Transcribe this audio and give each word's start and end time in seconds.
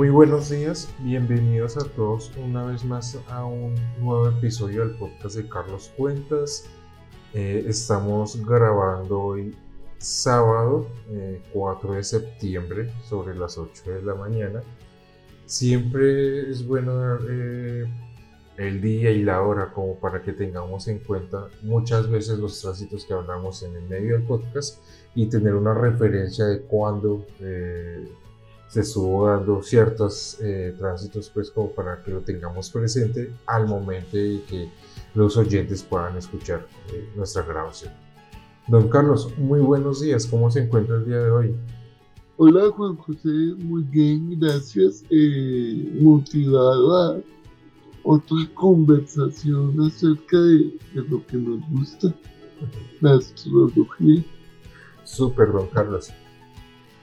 Muy 0.00 0.08
buenos 0.08 0.48
días, 0.48 0.88
bienvenidos 1.00 1.76
a 1.76 1.84
todos 1.84 2.32
una 2.42 2.64
vez 2.64 2.86
más 2.86 3.18
a 3.28 3.44
un 3.44 3.74
nuevo 4.00 4.30
episodio 4.30 4.80
del 4.80 4.96
podcast 4.96 5.36
de 5.36 5.46
Carlos 5.46 5.92
Cuentas. 5.94 6.64
Eh, 7.34 7.66
estamos 7.68 8.42
grabando 8.46 9.20
hoy 9.20 9.54
sábado 9.98 10.88
4 11.52 11.92
eh, 11.92 11.96
de 11.98 12.02
septiembre 12.02 12.90
sobre 13.10 13.34
las 13.34 13.58
8 13.58 13.90
de 13.90 14.02
la 14.02 14.14
mañana. 14.14 14.62
Siempre 15.44 16.48
es 16.48 16.66
bueno 16.66 16.96
dar 16.96 17.18
eh, 17.28 17.84
el 18.56 18.80
día 18.80 19.10
y 19.10 19.22
la 19.22 19.42
hora 19.42 19.70
como 19.70 19.96
para 19.96 20.22
que 20.22 20.32
tengamos 20.32 20.88
en 20.88 21.00
cuenta 21.00 21.48
muchas 21.60 22.08
veces 22.08 22.38
los 22.38 22.58
tránsitos 22.58 23.04
que 23.04 23.12
hablamos 23.12 23.62
en 23.64 23.76
el 23.76 23.82
medio 23.82 24.14
del 24.14 24.22
podcast 24.22 24.82
y 25.14 25.26
tener 25.26 25.54
una 25.54 25.74
referencia 25.74 26.46
de 26.46 26.62
cuándo 26.62 27.26
se 28.70 28.80
estuvo 28.82 29.26
dando 29.26 29.62
ciertos 29.62 30.38
eh, 30.40 30.74
tránsitos 30.78 31.28
pues 31.30 31.50
como 31.50 31.72
para 31.72 32.00
que 32.02 32.12
lo 32.12 32.20
tengamos 32.20 32.70
presente 32.70 33.32
al 33.46 33.66
momento 33.66 34.16
de 34.16 34.40
que 34.48 34.70
los 35.14 35.36
oyentes 35.36 35.82
puedan 35.82 36.16
escuchar 36.16 36.66
eh, 36.92 37.08
nuestra 37.16 37.42
grabación. 37.42 37.92
Don 38.68 38.88
Carlos, 38.88 39.36
muy 39.36 39.58
buenos 39.58 40.00
días, 40.00 40.24
¿cómo 40.24 40.50
se 40.52 40.60
encuentra 40.60 40.96
el 40.96 41.04
día 41.04 41.18
de 41.18 41.30
hoy? 41.30 41.56
Hola 42.36 42.70
Juan 42.70 42.96
José, 42.96 43.28
muy 43.58 43.82
bien, 43.82 44.38
gracias. 44.38 45.04
Eh, 45.10 45.98
motivado 46.00 46.96
a 46.96 47.20
otra 48.04 48.36
conversación 48.54 49.80
acerca 49.80 50.38
de, 50.38 50.78
de 50.94 51.08
lo 51.08 51.26
que 51.26 51.36
nos 51.36 51.60
gusta, 51.70 52.14
la 53.00 53.14
astrología. 53.14 54.24
Súper, 55.02 55.50
don 55.50 55.66
Carlos. 55.66 56.12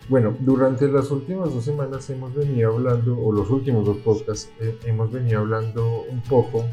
Bueno, 0.09 0.33
durante 0.39 0.87
las 0.87 1.11
últimas 1.11 1.53
dos 1.53 1.65
semanas 1.65 2.09
hemos 2.09 2.33
venido 2.33 2.73
hablando, 2.73 3.19
o 3.19 3.33
los 3.33 3.49
últimos 3.49 3.85
dos 3.85 3.97
podcasts, 3.97 4.49
eh, 4.61 4.77
hemos 4.85 5.11
venido 5.11 5.41
hablando 5.41 6.03
un 6.09 6.21
poco 6.21 6.63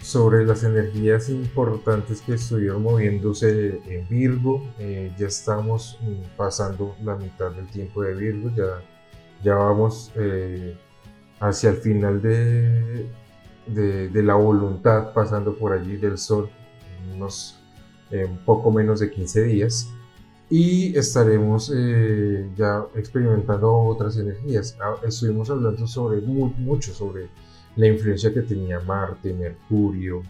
sobre 0.00 0.46
las 0.46 0.62
energías 0.62 1.30
importantes 1.30 2.20
que 2.20 2.34
estuvieron 2.34 2.84
moviéndose 2.84 3.80
en 3.86 4.06
Virgo. 4.08 4.62
Eh, 4.78 5.12
ya 5.18 5.26
estamos 5.26 5.98
mm, 6.00 6.36
pasando 6.36 6.94
la 7.02 7.16
mitad 7.16 7.50
del 7.50 7.66
tiempo 7.66 8.02
de 8.02 8.14
Virgo, 8.14 8.52
ya, 8.54 8.84
ya 9.42 9.56
vamos 9.56 10.12
eh, 10.14 10.76
hacia 11.40 11.70
el 11.70 11.78
final 11.78 12.22
de, 12.22 13.10
de, 13.66 14.22
la 14.22 14.34
voluntad, 14.34 15.12
pasando 15.12 15.56
por 15.56 15.72
allí 15.72 15.96
del 15.96 16.16
Sol, 16.16 16.48
unos 17.12 17.56
un 18.10 18.38
poco 18.38 18.70
menos 18.70 19.00
de 19.00 19.10
15 19.10 19.42
días 19.42 19.92
y 20.50 20.96
estaremos 20.96 21.70
eh, 21.74 22.48
ya 22.56 22.86
experimentando 22.94 23.72
otras 23.72 24.16
energías. 24.16 24.76
Ah, 24.80 24.94
estuvimos 25.06 25.50
hablando 25.50 25.86
sobre 25.86 26.20
mucho 26.22 26.94
sobre 26.94 27.28
la 27.76 27.86
influencia 27.86 28.32
que 28.32 28.42
tenía 28.42 28.80
Marte, 28.80 29.32
Mercurio, 29.34 30.22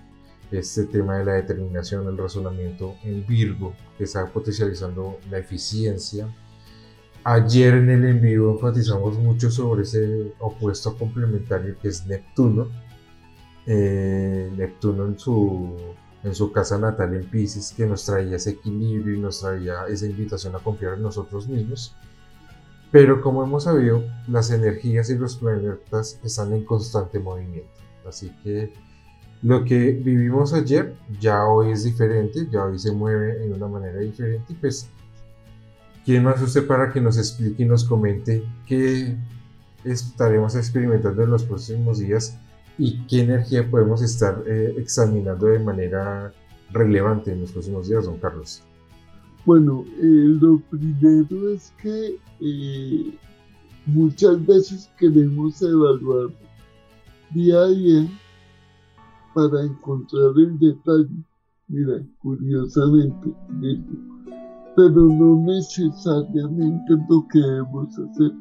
este 0.51 0.85
tema 0.87 1.19
de 1.19 1.25
la 1.25 1.33
determinación, 1.35 2.09
el 2.09 2.19
razonamiento 2.19 2.97
en 3.05 3.27
Virgo, 3.27 3.75
que 3.97 4.05
está 4.05 4.27
potencializando 4.27 5.19
la 5.31 5.39
eficiencia. 5.39 6.29
Ayer 7.25 7.75
en 7.75 7.91
el 7.91 8.05
en 8.07 8.21
vivo 8.21 8.53
enfatizamos 8.53 9.19
mucho 9.19 9.51
sobre 9.51 9.83
ese 9.83 10.33
opuesto 10.39 10.97
complementario 10.97 11.77
que 11.79 11.89
es 11.89 12.07
Neptuno. 12.07 12.69
Eh, 13.67 14.51
Neptuno 14.57 15.07
en 15.07 15.19
su 15.19 15.77
en 16.25 16.35
su 16.35 16.53
casa 16.53 16.79
natal 16.79 17.15
en 17.15 17.29
Pisces, 17.29 17.73
que 17.77 17.87
nos 17.87 18.05
traía 18.05 18.37
ese 18.37 18.51
equilibrio 18.51 19.17
y 19.17 19.21
nos 19.21 19.41
traía 19.41 19.87
esa 19.89 20.07
invitación 20.07 20.55
a 20.57 20.59
confiar 20.59 20.95
en 20.95 21.03
nosotros 21.03 21.49
mismos. 21.49 21.95
Pero 22.91 23.21
como 23.21 23.45
hemos 23.45 23.65
sabido, 23.65 24.03
las 24.27 24.51
energías 24.51 25.11
y 25.11 25.19
los 25.19 25.37
planetas 25.37 26.19
están 26.25 26.53
en 26.53 26.65
constante 26.65 27.19
movimiento. 27.19 27.71
Así 28.07 28.31
que 28.43 28.73
lo 29.43 29.65
que 29.65 29.93
vivimos 29.93 30.53
ayer 30.53 30.97
ya 31.21 31.45
hoy 31.45 31.71
es 31.71 31.85
diferente, 31.85 32.49
ya 32.51 32.65
hoy 32.65 32.79
se 32.79 32.93
mueve 32.93 33.45
en 33.45 33.53
una 33.53 33.69
manera 33.69 34.01
diferente. 34.01 34.57
Pues, 34.61 34.89
¿quién 36.05 36.25
más 36.25 36.41
usted 36.41 36.67
para 36.67 36.91
que 36.93 37.01
nos 37.01 37.19
explique 37.19 37.63
y 37.63 37.67
nos 37.67 37.85
comente 37.85 38.43
qué 38.67 39.17
estaremos 39.85 40.57
experimentando 40.57 41.23
en 41.23 41.31
los 41.31 41.45
próximos 41.45 41.99
días 41.99 42.39
y 42.79 42.97
qué 43.07 43.23
energía 43.23 43.69
podemos 43.69 44.01
estar 44.03 44.43
eh, 44.47 44.75
examinando 44.79 45.47
de 45.47 45.59
manera 45.59 46.33
relevante 46.71 47.33
en 47.33 47.41
los 47.41 47.51
próximos 47.53 47.89
días, 47.89 48.05
don 48.05 48.19
Carlos? 48.19 48.63
Bueno, 49.45 49.85
eh, 49.99 50.39
lo 50.41 50.61
primero 50.71 51.51
es 51.51 51.73
que 51.83 52.19
eh, 52.41 53.19
muchas 53.87 54.45
veces 54.47 54.91
queremos 54.99 55.61
evaluar 55.61 56.29
día 57.31 57.59
a 57.59 57.69
día 57.69 58.09
para 59.35 59.65
encontrar 59.65 60.33
el 60.37 60.59
detalle. 60.59 61.09
Mira, 61.67 62.03
curiosamente, 62.23 63.35
pero 64.77 65.03
no 65.03 65.37
necesariamente 65.45 66.93
lo 67.11 67.27
que 67.31 67.39
debemos 67.41 67.99
hacer, 67.99 68.33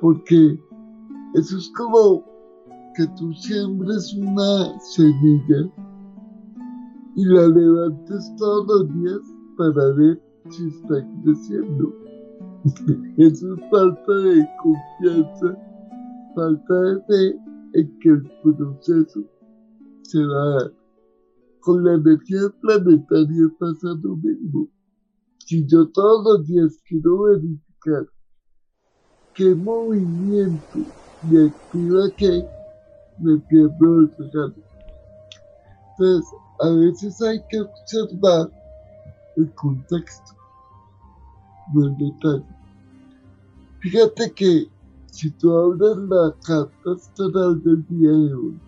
porque 0.00 0.58
eso 1.34 1.56
es 1.56 1.70
como 1.74 2.24
que 2.98 3.06
tú 3.16 3.32
siembres 3.32 4.12
una 4.14 4.76
semilla 4.80 5.70
y 7.14 7.24
la 7.26 7.46
levantes 7.46 8.34
todos 8.36 8.66
los 8.66 8.88
días 8.92 9.20
para 9.56 9.92
ver 9.92 10.20
si 10.50 10.66
está 10.66 11.06
creciendo. 11.22 11.94
Eso 13.18 13.54
es 13.54 13.60
falta 13.70 14.12
de 14.12 14.48
confianza, 14.60 15.56
falta 16.34 16.74
de 16.74 17.02
fe 17.06 17.40
en 17.74 17.98
que 18.00 18.08
el 18.08 18.30
proceso 18.42 19.22
se 20.02 20.26
va 20.26 20.42
a 20.42 20.48
dar. 20.54 20.72
Con 21.60 21.84
la 21.84 21.94
energía 21.94 22.52
planetaria 22.60 23.48
pasa 23.60 23.94
lo 24.02 24.16
mismo. 24.16 24.68
Si 25.46 25.64
yo 25.68 25.86
todos 25.90 26.24
los 26.24 26.48
días 26.48 26.82
quiero 26.88 27.22
verificar 27.22 28.08
qué 29.34 29.54
movimiento 29.54 30.80
me 31.30 31.46
activa 31.46 32.10
qué, 32.16 32.57
me 33.20 33.38
pierdo 33.38 34.00
el 34.00 34.14
regalo. 34.18 34.54
Entonces, 35.90 36.30
a 36.60 36.70
veces 36.70 37.22
hay 37.22 37.40
que 37.48 37.60
observar 37.60 38.50
el 39.36 39.52
contexto, 39.54 40.32
no 41.72 41.86
el 41.86 41.96
detalle. 41.98 42.44
Fíjate 43.80 44.32
que 44.32 44.68
si 45.06 45.30
tú 45.30 45.56
abres 45.56 45.96
la 46.08 46.34
carta 46.44 46.92
astral 46.92 47.62
del 47.62 47.86
día 47.86 48.10
de 48.10 48.34
hoy 48.34 48.60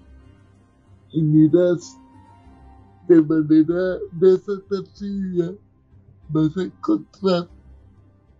y 1.13 1.23
miras 1.23 1.99
de 3.09 3.21
manera 3.23 3.99
desapercibida, 4.13 5.53
vas 6.29 6.57
a 6.57 6.63
encontrar 6.63 7.49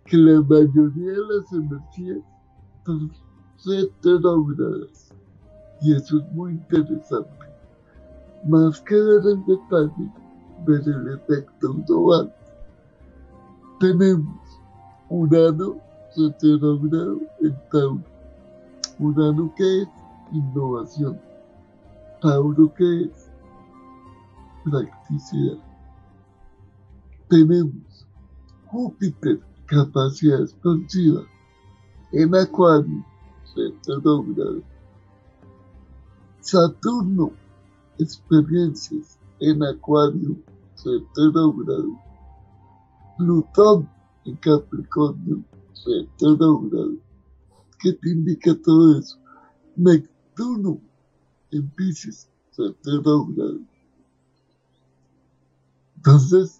que 0.05 0.17
la 0.17 0.41
mayoría 0.41 1.11
de 1.11 1.25
las 1.29 1.53
energías 1.53 2.19
son 2.85 3.11
retrógradas. 3.65 5.10
Y 5.81 5.95
eso 5.95 6.19
es 6.19 6.31
muy 6.33 6.51
interesante. 6.51 7.29
Más 8.45 8.79
que 8.81 8.95
ver 8.95 9.21
el 9.25 9.45
detalle, 9.45 10.11
ver 10.65 10.81
el 10.87 11.07
efecto 11.15 11.73
global. 11.87 12.33
Tenemos 13.79 14.37
Urano 15.09 15.77
retrógrado 16.15 17.19
en 17.41 17.55
Tauro. 17.71 18.03
Urano 18.99 19.53
que 19.55 19.81
es 19.81 19.89
innovación. 20.31 21.19
Tauro 22.21 22.73
que 22.75 23.03
es 23.05 23.31
practicidad. 24.63 25.57
Tenemos 27.27 28.07
Júpiter, 28.67 29.39
capacidad 29.65 30.41
expansiva. 30.41 31.23
En 32.13 32.33
Acuario, 32.35 33.05
retrógrado. 33.55 34.61
Saturno, 36.41 37.31
experiencias 37.99 39.19
en 39.39 39.63
Acuario, 39.63 40.35
retrógrado. 40.83 41.99
Plutón 43.17 43.87
en 44.25 44.35
Capricornio, 44.37 45.43
retrógrado. 45.85 46.95
¿Qué 47.79 47.93
te 47.93 48.09
indica 48.09 48.55
todo 48.63 48.97
eso? 48.97 49.17
Neptuno 49.75 50.79
en 51.51 51.69
Pisces, 51.71 52.27
retrógrado. 52.57 53.59
Entonces, 55.97 56.59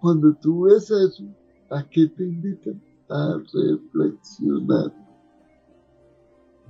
cuando 0.00 0.34
tú 0.36 0.62
ves 0.62 0.90
eso, 0.90 1.24
¿a 1.70 1.82
qué 1.90 2.06
te 2.06 2.24
invitan? 2.24 2.82
A 3.10 3.36
reflexionar. 3.52 4.94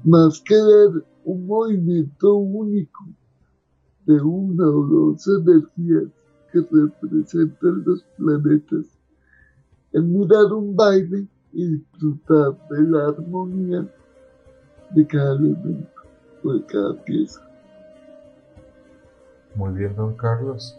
Más 0.02 0.40
que 0.40 0.54
ver 0.54 1.09
un 1.24 1.46
movimiento 1.46 2.34
único 2.34 3.06
de 4.06 4.20
una 4.20 4.66
o 4.66 4.86
dos 4.86 5.26
energías 5.28 6.04
que 6.52 6.60
representan 6.70 7.84
los 7.84 8.02
planetas, 8.16 8.86
en 9.92 10.12
mirar 10.12 10.52
un 10.52 10.74
baile 10.74 11.26
y 11.52 11.76
disfrutar 11.76 12.56
de 12.70 12.82
la 12.82 13.08
armonía 13.08 13.86
de 14.90 15.06
cada 15.06 15.34
elemento 15.34 16.02
o 16.42 16.54
de 16.54 16.64
cada 16.66 16.94
pieza. 17.04 17.40
Muy 19.54 19.72
bien, 19.74 19.94
don 19.94 20.14
Carlos. 20.16 20.78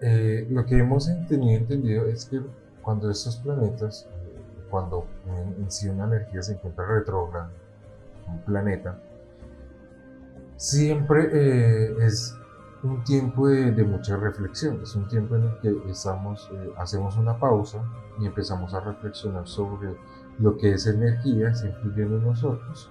Eh, 0.00 0.46
lo 0.50 0.64
que 0.66 0.78
hemos 0.78 1.08
tenido 1.28 1.58
entendido 1.58 2.06
es 2.06 2.26
que 2.26 2.40
cuando 2.82 3.10
estos 3.10 3.36
planetas, 3.36 4.08
cuando 4.70 5.06
en, 5.58 5.70
sí 5.70 5.88
una 5.88 6.04
energía 6.04 6.42
se 6.42 6.54
encuentra 6.54 6.86
retrógrada, 6.86 7.50
un 8.28 8.38
planeta, 8.40 8.98
siempre 10.56 11.28
eh, 11.32 11.96
es 12.00 12.36
un 12.82 13.04
tiempo 13.04 13.48
de, 13.48 13.84
mucha 13.84 14.16
reflexión, 14.16 14.80
es 14.82 14.96
un 14.96 15.06
tiempo 15.06 15.36
en 15.36 15.44
el 15.44 15.58
que 15.58 15.90
estamos, 15.90 16.50
eh, 16.52 16.72
hacemos 16.78 17.16
una 17.16 17.38
pausa 17.38 17.78
y 18.18 18.26
empezamos 18.26 18.74
a 18.74 18.80
reflexionar 18.80 19.46
sobre 19.46 19.96
lo 20.38 20.56
que 20.56 20.72
es 20.72 20.86
energía, 20.86 21.54
se 21.54 21.68
influye 21.68 22.02
en 22.02 22.24
nosotros, 22.24 22.90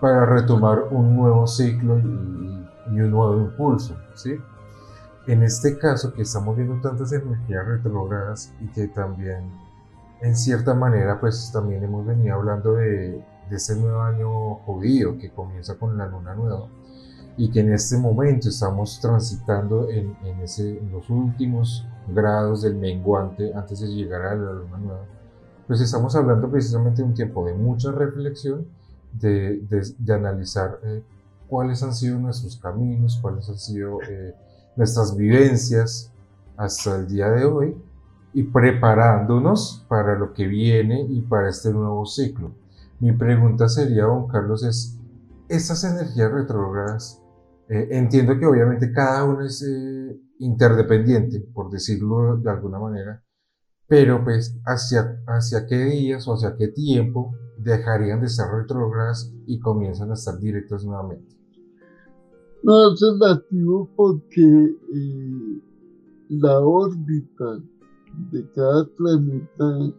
para 0.00 0.24
retomar 0.24 0.84
un 0.90 1.16
nuevo 1.16 1.46
ciclo 1.46 1.98
y, 1.98 2.68
y 2.92 3.00
un 3.00 3.10
nuevo 3.10 3.40
impulso, 3.40 3.96
¿sí? 4.14 4.38
En 5.26 5.42
este 5.42 5.78
caso, 5.78 6.12
que 6.12 6.22
estamos 6.22 6.56
viendo 6.56 6.80
tantas 6.80 7.10
energías 7.12 7.66
retrógradas 7.66 8.52
y 8.60 8.68
que 8.68 8.88
también, 8.88 9.50
en 10.20 10.36
cierta 10.36 10.74
manera, 10.74 11.18
pues 11.18 11.50
también 11.50 11.82
hemos 11.82 12.06
venido 12.06 12.36
hablando 12.36 12.74
de, 12.74 13.24
de 13.48 13.56
este 13.56 13.74
nuevo 13.74 14.02
año 14.02 14.54
judío 14.66 15.18
que 15.18 15.30
comienza 15.30 15.76
con 15.76 15.96
la 15.96 16.06
luna 16.06 16.34
nueva 16.34 16.68
y 17.36 17.50
que 17.50 17.60
en 17.60 17.72
este 17.72 17.98
momento 17.98 18.48
estamos 18.48 19.00
transitando 19.00 19.88
en, 19.88 20.16
en, 20.24 20.40
ese, 20.40 20.78
en 20.78 20.92
los 20.92 21.10
últimos 21.10 21.86
grados 22.08 22.62
del 22.62 22.76
menguante 22.76 23.52
antes 23.54 23.80
de 23.80 23.88
llegar 23.88 24.22
a 24.22 24.34
la 24.34 24.52
luna 24.52 24.78
nueva, 24.78 25.04
pues 25.66 25.80
estamos 25.80 26.14
hablando 26.14 26.50
precisamente 26.50 27.02
de 27.02 27.08
un 27.08 27.14
tiempo 27.14 27.44
de 27.44 27.54
mucha 27.54 27.90
reflexión, 27.90 28.66
de, 29.12 29.60
de, 29.68 29.82
de 29.98 30.14
analizar 30.14 30.78
eh, 30.84 31.02
cuáles 31.48 31.82
han 31.82 31.94
sido 31.94 32.18
nuestros 32.18 32.56
caminos, 32.56 33.18
cuáles 33.20 33.48
han 33.48 33.58
sido 33.58 34.00
eh, 34.02 34.34
nuestras 34.76 35.16
vivencias 35.16 36.12
hasta 36.56 36.96
el 36.96 37.08
día 37.08 37.28
de 37.30 37.44
hoy 37.44 37.76
y 38.32 38.42
preparándonos 38.42 39.84
para 39.88 40.18
lo 40.18 40.32
que 40.32 40.46
viene 40.46 41.00
y 41.08 41.20
para 41.22 41.48
este 41.48 41.72
nuevo 41.72 42.04
ciclo. 42.06 42.50
Mi 43.00 43.12
pregunta 43.12 43.68
sería, 43.68 44.04
don 44.04 44.26
Carlos, 44.28 44.64
es, 44.64 44.98
estas 45.48 45.84
energías 45.84 46.32
retrógradas, 46.32 47.20
eh, 47.68 47.88
entiendo 47.92 48.38
que 48.38 48.46
obviamente 48.46 48.92
cada 48.92 49.24
uno 49.24 49.44
es 49.44 49.62
eh, 49.62 50.20
interdependiente, 50.38 51.40
por 51.40 51.70
decirlo 51.70 52.36
de 52.36 52.50
alguna 52.50 52.78
manera, 52.78 53.24
pero 53.86 54.22
pues 54.22 54.58
hacia, 54.66 55.22
hacia 55.26 55.66
qué 55.66 55.76
días 55.76 56.26
o 56.28 56.34
hacia 56.34 56.56
qué 56.56 56.68
tiempo 56.68 57.34
dejarían 57.58 58.20
de 58.20 58.28
ser 58.28 58.46
retrógradas 58.50 59.32
y 59.46 59.58
comienzan 59.60 60.10
a 60.10 60.14
estar 60.14 60.38
directas 60.38 60.84
nuevamente. 60.84 61.36
No 62.62 62.92
es 62.92 63.00
relativo 63.00 63.88
porque 63.94 64.42
eh, 64.42 65.60
la 66.28 66.60
órbita 66.60 67.62
de 68.30 68.50
cada 68.52 68.86
planeta 68.96 69.92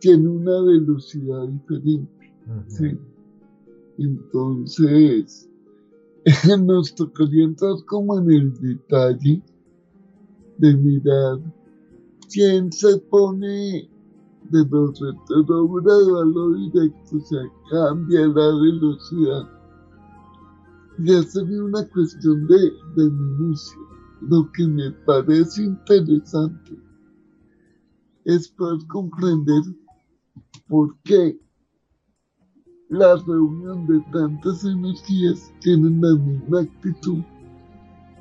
tiene 0.00 0.28
una 0.28 0.60
velocidad 0.62 1.48
diferente. 1.48 2.34
¿sí? 2.68 2.98
Entonces, 3.98 5.50
nos 6.64 6.94
tocaría 6.94 7.44
entrar 7.44 7.74
como 7.86 8.18
en 8.18 8.30
el 8.30 8.54
detalle 8.60 9.42
de 10.58 10.76
mirar 10.76 11.38
quién 12.32 12.72
se 12.72 12.98
pone 13.10 13.90
de 14.50 14.64
los 14.70 15.00
retrógrados 15.00 16.22
a 16.22 16.24
lo 16.24 16.54
directo, 16.54 17.16
o 17.16 17.20
sea, 17.20 17.42
cambia 17.70 18.26
la 18.28 18.46
velocidad 18.60 19.54
ya 20.98 21.22
sería 21.22 21.62
una 21.62 21.86
cuestión 21.88 22.46
de, 22.46 22.72
de 22.96 23.10
minucia. 23.10 23.78
Lo 24.22 24.50
que 24.52 24.66
me 24.66 24.90
parece 25.06 25.64
interesante 25.64 26.78
es 28.24 28.48
poder 28.48 28.86
comprender 28.86 29.62
por 30.68 30.96
qué 31.02 31.38
la 32.88 33.16
reunión 33.16 33.86
de 33.86 34.00
tantas 34.12 34.64
energías 34.64 35.52
tienen 35.60 36.00
la 36.00 36.14
misma 36.14 36.60
actitud 36.60 37.22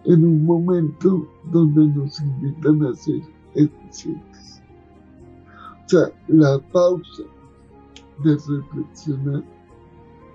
en 0.05 0.25
un 0.25 0.45
momento 0.45 1.27
donde 1.51 1.87
nos 1.87 2.19
invitan 2.19 2.85
a 2.85 2.93
ser 2.95 3.21
eficientes. 3.55 4.61
O 5.85 5.89
sea, 5.89 6.11
la 6.27 6.59
pausa 6.71 7.23
de 8.23 8.35
reflexionar 8.35 9.43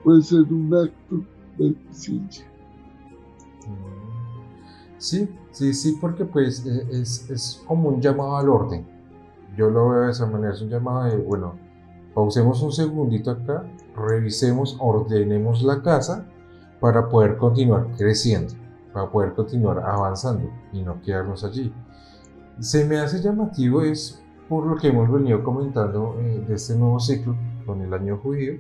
puede 0.05 0.23
ser 0.23 0.53
un 0.53 0.75
acto 0.75 1.25
Sí, 4.99 5.29
sí, 5.51 5.75
sí, 5.75 5.97
porque 6.01 6.25
pues 6.25 6.65
e, 6.67 7.01
es, 7.01 7.29
es, 7.31 7.63
como 7.67 7.89
un 7.89 8.01
llamado 8.01 8.37
al 8.37 8.49
orden. 8.49 8.87
Yo 9.57 9.71
lo 9.71 9.91
veo 9.91 10.03
de 10.03 10.11
esa 10.11 10.27
manera, 10.27 10.55
es 10.55 10.63
un 10.63 10.69
llamado 10.69 11.05
de, 11.05 11.17
bueno, 11.17 11.55
pausemos 12.19 12.61
un 12.63 12.73
segundito 12.73 13.31
acá, 13.31 13.65
revisemos, 13.95 14.77
ordenemos 14.81 15.63
la 15.63 15.81
casa 15.83 16.27
para 16.81 17.09
poder 17.09 17.37
continuar 17.37 17.87
creciendo, 17.97 18.55
para 18.93 19.09
poder 19.09 19.35
continuar 19.35 19.79
avanzando 19.79 20.51
y 20.73 20.83
no 20.83 21.01
quedarnos 21.01 21.45
allí. 21.45 21.73
Se 22.59 22.85
me 22.85 22.99
hace 22.99 23.23
llamativo 23.23 23.83
es 23.83 24.21
por 24.49 24.67
lo 24.67 24.75
que 24.75 24.89
hemos 24.89 25.09
venido 25.13 25.45
comentando 25.45 26.17
eh, 26.19 26.45
de 26.45 26.55
este 26.57 26.75
nuevo 26.75 26.99
ciclo 26.99 27.37
con 27.65 27.83
el 27.83 27.95
año 27.95 28.19
judío, 28.19 28.55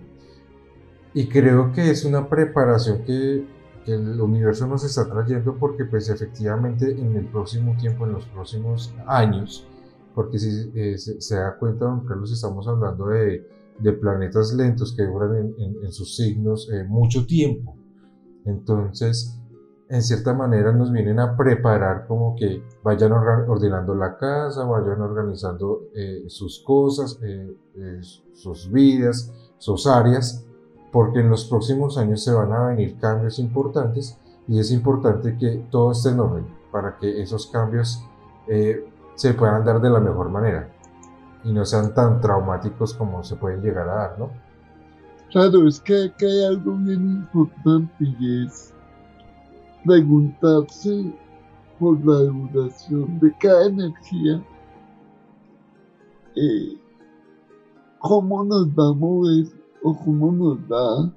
y 1.12 1.26
creo 1.26 1.72
que 1.72 1.90
es 1.90 2.04
una 2.04 2.28
preparación 2.28 3.02
que, 3.02 3.44
el 3.86 4.20
universo 4.20 4.68
nos 4.68 4.84
está 4.84 5.08
trayendo 5.08 5.56
porque 5.56 5.86
pues 5.86 6.10
efectivamente 6.10 6.90
en 6.90 7.16
el 7.16 7.24
próximo 7.24 7.74
tiempo, 7.76 8.04
en 8.04 8.12
los 8.12 8.26
próximos 8.26 8.94
años, 9.06 9.66
porque 10.14 10.38
si 10.38 10.70
eh, 10.74 10.98
se, 10.98 11.36
da 11.36 11.56
cuenta, 11.56 11.86
don 11.86 12.04
Carlos, 12.04 12.30
estamos 12.30 12.68
hablando 12.68 13.06
de, 13.06 13.57
de 13.78 13.92
planetas 13.92 14.52
lentos 14.52 14.94
que 14.94 15.04
duran 15.04 15.54
en, 15.56 15.92
sus 15.92 16.16
signos 16.16 16.68
eh, 16.72 16.84
mucho 16.84 17.26
tiempo. 17.26 17.76
Entonces, 18.44 19.38
en 19.88 20.02
cierta 20.02 20.34
manera 20.34 20.72
nos 20.72 20.92
vienen 20.92 21.18
a 21.18 21.36
preparar 21.36 22.06
como 22.06 22.34
que 22.36 22.62
vayan 22.82 23.12
ordenando 23.12 23.94
la 23.94 24.16
casa, 24.16 24.64
vayan 24.64 25.00
organizando 25.00 25.88
eh, 25.94 26.24
sus 26.28 26.62
cosas, 26.62 27.18
sus 28.32 28.70
vidas, 28.70 29.32
sus 29.58 29.86
áreas, 29.86 30.44
porque 30.92 31.20
en 31.20 31.30
los 31.30 31.46
próximos 31.46 31.98
años 31.98 32.22
se 32.22 32.32
van 32.32 32.52
a 32.52 32.68
venir 32.68 32.98
cambios 32.98 33.38
importantes 33.38 34.18
y 34.46 34.58
es 34.58 34.70
importante 34.72 35.36
que 35.36 35.66
todo 35.70 35.92
esté 35.92 36.10
en 36.10 36.20
orden 36.20 36.46
para 36.72 36.96
que 36.98 37.22
esos 37.22 37.46
cambios 37.46 38.02
eh, 38.46 38.84
se 39.14 39.34
puedan 39.34 39.64
dar 39.64 39.80
de 39.80 39.90
la 39.90 40.00
mejor 40.00 40.30
manera 40.30 40.72
y 41.44 41.52
no 41.52 41.64
sean 41.64 41.94
tan 41.94 42.20
traumáticos 42.20 42.94
como 42.94 43.22
se 43.22 43.36
pueden 43.36 43.62
llegar 43.62 43.88
a 43.88 43.94
dar, 43.94 44.18
¿no? 44.18 44.30
Claro, 45.30 45.68
es 45.68 45.80
que 45.80 46.12
hay 46.20 46.44
algo 46.44 46.72
bien 46.76 47.00
importante 47.00 47.92
y 48.00 48.46
es 48.46 48.72
preguntarse 49.84 51.12
por 51.78 52.04
la 52.04 52.18
duración 52.18 53.18
de 53.20 53.32
cada 53.38 53.66
energía, 53.66 54.42
eh, 56.34 56.78
cómo 57.98 58.44
nos 58.44 58.68
va 58.68 58.90
a 58.90 58.94
mover 58.94 59.46
o 59.82 59.96
cómo 59.96 60.32
nos 60.32 60.68
da 60.68 61.12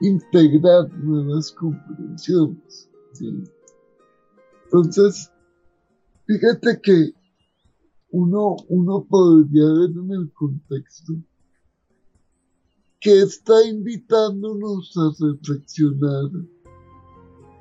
integrar 0.00 0.90
nuevas 0.94 1.50
comprensiones. 1.52 2.88
Entonces, 4.64 5.30
fíjate 6.26 6.80
que 6.80 7.17
uno, 8.10 8.56
uno 8.68 9.04
podría 9.04 9.64
ver 9.64 9.90
en 9.90 10.10
el 10.12 10.32
contexto 10.32 11.14
que 13.00 13.22
está 13.22 13.64
invitándonos 13.68 14.92
a 14.96 15.24
reflexionar. 15.24 16.30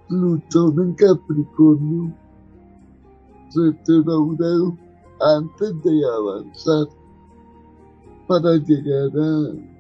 Plutón 0.08 0.80
en 0.80 0.94
Capricornio 0.96 2.18
retrogrado 3.54 4.78
antes 5.20 5.84
de 5.84 6.06
avanzar 6.06 6.88
para 8.28 8.56
llegar 8.56 9.12
a 9.20 9.78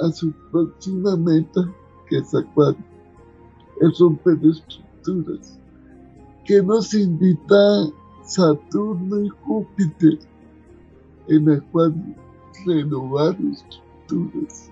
a 0.00 0.10
su 0.12 0.32
próxima 0.50 1.16
meta, 1.16 1.72
que 2.08 2.18
es 2.18 2.34
Acuario, 2.34 2.84
es 3.80 3.98
romper 3.98 4.38
estructuras, 4.44 5.58
que 6.44 6.62
nos 6.62 6.92
invita 6.94 7.90
Saturno 8.30 9.24
y 9.24 9.28
Júpiter 9.28 10.20
en 11.26 11.50
Acuario, 11.50 12.14
renovar 12.64 13.36
estructuras, 13.40 14.70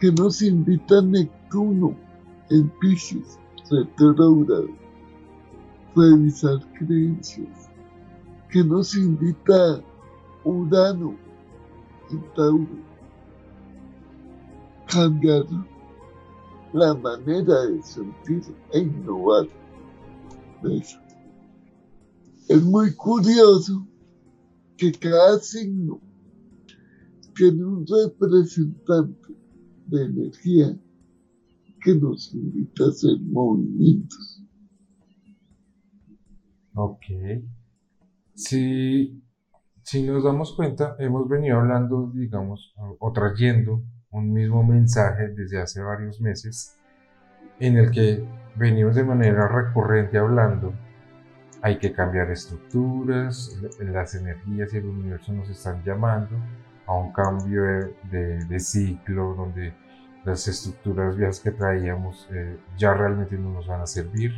que 0.00 0.10
nos 0.10 0.40
invita 0.40 1.02
Neptuno 1.02 1.94
en 2.48 2.70
Pisces, 2.80 3.38
retrógrado, 3.70 4.70
revisar 5.94 6.58
creencias, 6.78 7.70
que 8.48 8.64
nos 8.64 8.96
invita 8.96 9.82
Urano 10.44 11.16
en 12.10 12.34
Tauro. 12.34 12.66
Cambiar 14.90 15.44
la 16.72 16.94
manera 16.94 17.66
de 17.66 17.82
sentir 17.82 18.42
e 18.72 18.78
innovar. 18.78 19.48
Es 22.48 22.62
muy 22.62 22.94
curioso 22.94 23.86
que 24.76 24.92
cada 24.92 25.38
signo 25.38 26.00
tiene 27.34 27.64
un 27.64 27.86
representante 27.86 29.34
de 29.86 30.04
energía 30.04 30.78
que 31.82 31.94
nos 31.94 32.34
invita 32.34 32.84
a 32.84 32.88
hacer 32.88 33.18
movimientos. 33.20 34.42
Ok. 36.74 37.04
Si, 38.34 39.22
si 39.82 40.02
nos 40.02 40.24
damos 40.24 40.54
cuenta, 40.54 40.96
hemos 40.98 41.28
venido 41.28 41.60
hablando, 41.60 42.10
digamos, 42.14 42.74
o 42.98 43.12
trayendo 43.12 43.82
un 44.10 44.32
mismo 44.32 44.62
mensaje 44.62 45.28
desde 45.28 45.60
hace 45.60 45.80
varios 45.82 46.20
meses 46.20 46.76
en 47.58 47.76
el 47.76 47.90
que 47.90 48.24
venimos 48.56 48.96
de 48.96 49.04
manera 49.04 49.48
recurrente 49.48 50.18
hablando 50.18 50.74
hay 51.64 51.78
que 51.78 51.92
cambiar 51.92 52.30
estructuras, 52.30 53.58
las 53.78 54.14
energías 54.14 54.74
y 54.74 54.76
el 54.76 54.84
universo 54.84 55.32
nos 55.32 55.48
están 55.48 55.82
llamando 55.82 56.36
a 56.86 56.92
un 56.94 57.10
cambio 57.10 57.62
de, 58.10 58.60
ciclo 58.60 59.34
donde 59.34 59.72
las 60.26 60.46
estructuras 60.46 61.16
viejas 61.16 61.40
que 61.40 61.52
traíamos 61.52 62.28
eh, 62.30 62.58
ya 62.76 62.92
realmente 62.92 63.38
no 63.38 63.50
nos 63.50 63.66
van 63.66 63.80
a 63.80 63.86
servir. 63.86 64.34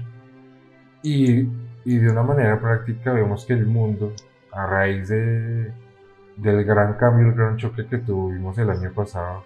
Y, 1.02 1.48
y, 1.84 1.98
de 1.98 2.10
una 2.12 2.22
manera 2.22 2.60
práctica 2.60 3.12
vemos 3.12 3.44
que 3.44 3.54
el 3.54 3.66
mundo, 3.66 4.12
a 4.52 4.64
raíz 4.66 5.08
de, 5.08 5.72
del 6.36 6.64
gran 6.64 6.94
cambio, 6.94 7.26
el 7.26 7.34
gran 7.34 7.56
choque 7.56 7.88
que 7.88 7.98
tuvimos 7.98 8.56
el 8.58 8.70
año 8.70 8.92
pasado, 8.92 9.42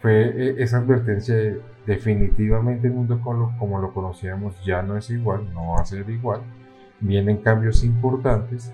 fue 0.00 0.28
eh, 0.28 0.54
esa 0.58 0.78
advertencia 0.78 1.34
de 1.34 1.60
definitivamente 1.86 2.86
el 2.86 2.92
mundo 2.92 3.20
como 3.20 3.58
como 3.58 3.80
lo 3.80 3.92
conocíamos 3.92 4.64
ya 4.64 4.80
no 4.80 4.96
es 4.96 5.10
igual, 5.10 5.52
no 5.52 5.72
va 5.72 5.82
a 5.82 5.84
ser 5.84 6.08
igual 6.08 6.42
vienen 7.00 7.38
cambios 7.38 7.84
importantes 7.84 8.72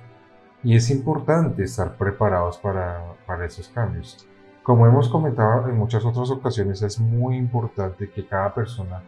y 0.62 0.74
es 0.74 0.90
importante 0.90 1.62
estar 1.62 1.96
preparados 1.96 2.58
para, 2.58 3.02
para 3.26 3.46
esos 3.46 3.68
cambios. 3.68 4.26
Como 4.62 4.86
hemos 4.86 5.08
comentado 5.08 5.68
en 5.68 5.76
muchas 5.76 6.04
otras 6.04 6.28
ocasiones, 6.30 6.82
es 6.82 6.98
muy 6.98 7.36
importante 7.36 8.10
que 8.10 8.26
cada 8.26 8.52
persona 8.52 9.02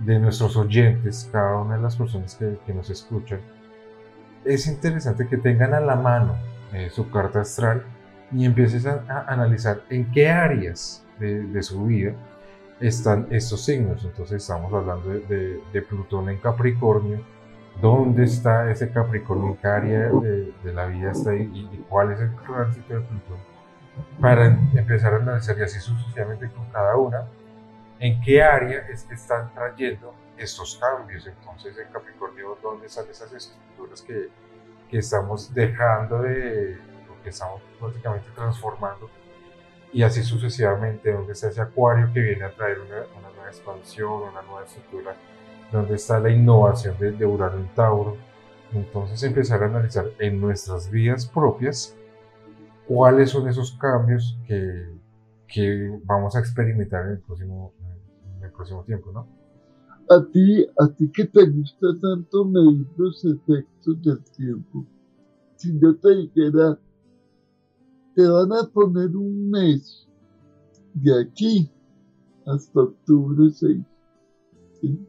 de 0.00 0.18
nuestros 0.18 0.56
oyentes, 0.56 1.28
cada 1.30 1.58
una 1.58 1.76
de 1.76 1.82
las 1.82 1.96
personas 1.96 2.34
que, 2.34 2.58
que 2.66 2.74
nos 2.74 2.90
escuchan, 2.90 3.40
es 4.44 4.66
interesante 4.66 5.28
que 5.28 5.36
tengan 5.36 5.74
a 5.74 5.80
la 5.80 5.94
mano 5.94 6.34
eh, 6.72 6.88
su 6.90 7.10
carta 7.10 7.40
astral 7.40 7.84
y 8.32 8.44
empieces 8.44 8.86
a, 8.86 9.24
analizar 9.28 9.82
en 9.90 10.10
qué 10.10 10.28
áreas 10.28 11.06
de, 11.18 11.42
de, 11.44 11.62
su 11.62 11.84
vida 11.84 12.14
están 12.80 13.26
estos 13.30 13.64
signos. 13.64 14.04
Entonces 14.04 14.42
estamos 14.42 14.72
hablando 14.72 15.08
de, 15.10 15.60
de 15.72 15.82
Plutón 15.82 16.30
en 16.30 16.38
Capricornio, 16.38 17.20
dónde 17.80 18.24
está 18.24 18.70
ese 18.70 18.90
Capricornio, 18.90 19.56
qué 19.60 19.68
área 19.68 20.08
de, 20.08 20.72
la 20.72 20.86
vida 20.86 21.12
está 21.12 21.34
y, 21.34 21.84
cuál 21.88 22.12
es 22.12 22.20
el 22.20 22.34
tránsito 22.36 22.94
de 22.94 23.00
Plutón, 23.00 23.38
para 24.20 24.46
empezar 24.46 25.14
a 25.14 25.16
analizar 25.16 25.58
y 25.58 25.62
así 25.62 25.80
sucesivamente 25.80 26.48
con 26.50 26.66
cada 26.70 26.96
una, 26.96 27.26
en 27.98 28.20
qué 28.22 28.42
área 28.42 28.86
es 28.88 29.04
que 29.04 29.14
están 29.14 29.52
trayendo 29.54 30.14
estos 30.36 30.78
cambios. 30.78 31.26
Entonces, 31.26 31.76
en 31.78 31.92
Capricornio, 31.92 32.56
¿dónde 32.62 32.86
están 32.86 33.08
esas 33.10 33.32
estructuras 33.32 34.02
que, 34.02 34.28
que 34.88 34.98
estamos 34.98 35.52
dejando 35.52 36.22
de, 36.22 36.78
o 37.10 37.22
que 37.22 37.30
estamos 37.30 37.60
básicamente 37.80 38.28
transformando? 38.34 39.10
Y 39.92 40.02
así 40.02 40.22
sucesivamente, 40.22 41.12
¿dónde 41.12 41.32
está 41.32 41.48
ese 41.48 41.60
Acuario 41.60 42.10
que 42.12 42.20
viene 42.20 42.44
a 42.44 42.54
traer 42.54 42.78
una, 42.80 42.96
una 43.18 43.28
nueva 43.34 43.48
expansión, 43.48 44.22
una 44.22 44.42
nueva 44.42 44.64
estructura? 44.64 45.14
Dónde 45.72 45.94
está 45.94 46.20
la 46.20 46.30
innovación 46.30 46.96
de, 46.98 47.12
de 47.12 47.26
Urano 47.26 47.58
en 47.58 47.74
Tauro. 47.74 48.16
Entonces 48.72 49.22
empezar 49.22 49.62
a 49.62 49.66
analizar 49.66 50.06
en 50.18 50.40
nuestras 50.40 50.90
vidas 50.90 51.26
propias 51.26 51.96
cuáles 52.86 53.30
son 53.30 53.48
esos 53.48 53.72
cambios 53.72 54.38
que, 54.46 54.88
que 55.46 56.00
vamos 56.04 56.34
a 56.36 56.40
experimentar 56.40 57.06
en 57.06 57.12
el 57.12 57.20
próximo, 57.20 57.72
en 58.38 58.44
el 58.44 58.52
próximo 58.52 58.84
tiempo, 58.84 59.12
¿no? 59.12 59.26
A 60.08 60.24
ti, 60.32 60.66
a 60.78 60.88
ti 60.88 61.10
que 61.12 61.24
te 61.24 61.46
gusta 61.46 61.86
tanto 62.00 62.44
medir 62.44 62.86
los 62.96 63.24
efectos 63.24 64.02
del 64.02 64.20
tiempo, 64.36 64.84
si 65.54 65.78
yo 65.78 65.96
te 65.96 66.16
dijera, 66.16 66.78
te 68.14 68.26
van 68.26 68.52
a 68.52 68.68
poner 68.72 69.14
un 69.14 69.50
mes 69.50 70.08
de 70.94 71.20
aquí 71.20 71.70
hasta 72.46 72.80
octubre 72.80 73.50
6, 73.50 73.78
¿sí? 74.80 75.06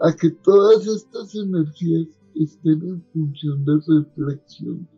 A 0.00 0.12
que 0.14 0.30
todas 0.30 0.86
estas 0.86 1.34
energías 1.34 2.08
estén 2.34 2.82
en 2.88 3.02
función 3.12 3.64
de 3.64 3.80
reflexión. 3.86 4.88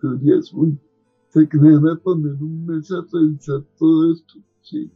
Tú 0.00 0.16
dirías, 0.18 0.52
uy, 0.52 0.78
se 1.30 1.48
creen 1.48 1.88
a 1.88 1.96
poner 1.96 2.34
un 2.34 2.66
mes 2.66 2.90
a 2.90 3.06
revisar 3.12 3.62
todo 3.78 4.12
esto. 4.12 4.34
Sí. 4.62 4.90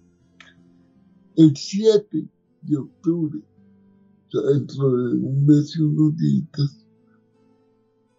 El 1.36 1.56
7 1.56 2.28
de 2.62 2.76
octubre, 2.76 3.40
dentro 4.32 4.96
de 4.96 5.14
un 5.14 5.46
mes 5.46 5.76
y 5.76 5.82
unos 5.82 6.16
días, 6.16 6.86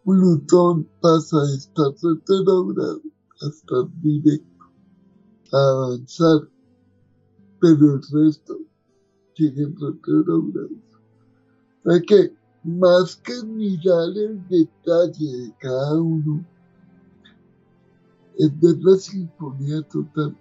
Plutón 0.03 0.87
pasa 0.99 1.37
a 1.37 1.55
estar 1.55 1.93
retrogrado 2.01 3.01
a 3.41 3.47
estar 3.47 4.01
directo, 4.01 4.65
a 5.53 5.69
avanzar, 5.71 6.49
pero 7.59 7.95
el 7.95 8.01
resto 8.11 8.59
siguen 9.35 9.75
retrogrados 9.79 10.90
es 11.85 12.01
que 12.03 12.33
más 12.63 13.15
que 13.17 13.43
mirar 13.43 14.09
el 14.15 14.47
detalle 14.47 15.37
de 15.37 15.53
cada 15.59 15.99
uno, 15.99 16.45
es 18.37 18.59
ver 18.59 18.77
la 18.81 18.97
sinfonía 18.97 19.81
total, 19.83 20.35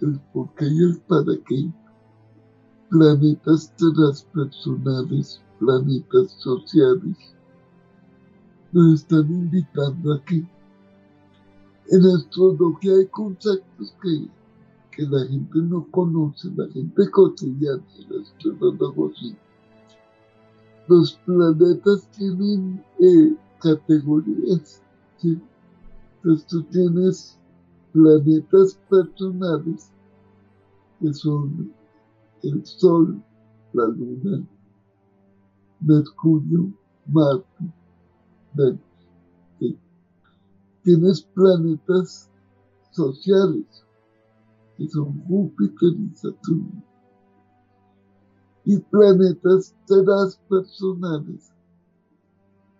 el 0.00 0.18
por 0.32 0.52
qué 0.54 0.66
y 0.66 0.78
el 0.84 0.98
para 1.00 1.36
qué. 1.46 1.70
Planetas 2.88 3.74
transpersonales, 3.76 5.42
planetas 5.58 6.30
sociales, 6.38 7.16
nos 8.72 9.00
están 9.00 9.26
invitando 9.30 10.14
aquí. 10.14 10.46
En 11.88 12.04
astrología 12.06 12.94
hay 12.94 13.06
conceptos 13.08 13.94
que, 14.02 14.28
que 14.92 15.02
la 15.02 15.26
gente 15.26 15.58
no 15.58 15.86
conoce, 15.90 16.48
la 16.56 16.68
gente 16.68 17.10
cotidiana, 17.10 17.82
el 17.98 18.22
astrólogo 18.22 19.12
sí 19.14 19.36
los 20.88 21.14
planetas 21.24 22.08
tienen 22.12 22.84
eh, 23.00 23.36
categorías. 23.60 24.82
¿sí? 25.18 25.40
Entonces 26.16 26.46
tú 26.46 26.62
tienes 26.64 27.38
planetas 27.92 28.78
personales 28.88 29.90
que 31.00 31.12
son 31.12 31.72
el 32.42 32.64
Sol, 32.64 33.22
la 33.72 33.86
Luna, 33.88 34.46
Mercurio, 35.80 36.72
Marte, 37.06 37.72
Venus. 38.54 38.80
Tienes 40.82 41.22
planetas 41.34 42.30
sociales 42.92 43.66
que 44.76 44.88
son 44.88 45.20
Júpiter 45.24 45.94
y 45.98 46.16
Saturno 46.16 46.82
y 48.66 48.78
planetas 48.78 49.74
transpersonales 49.86 51.52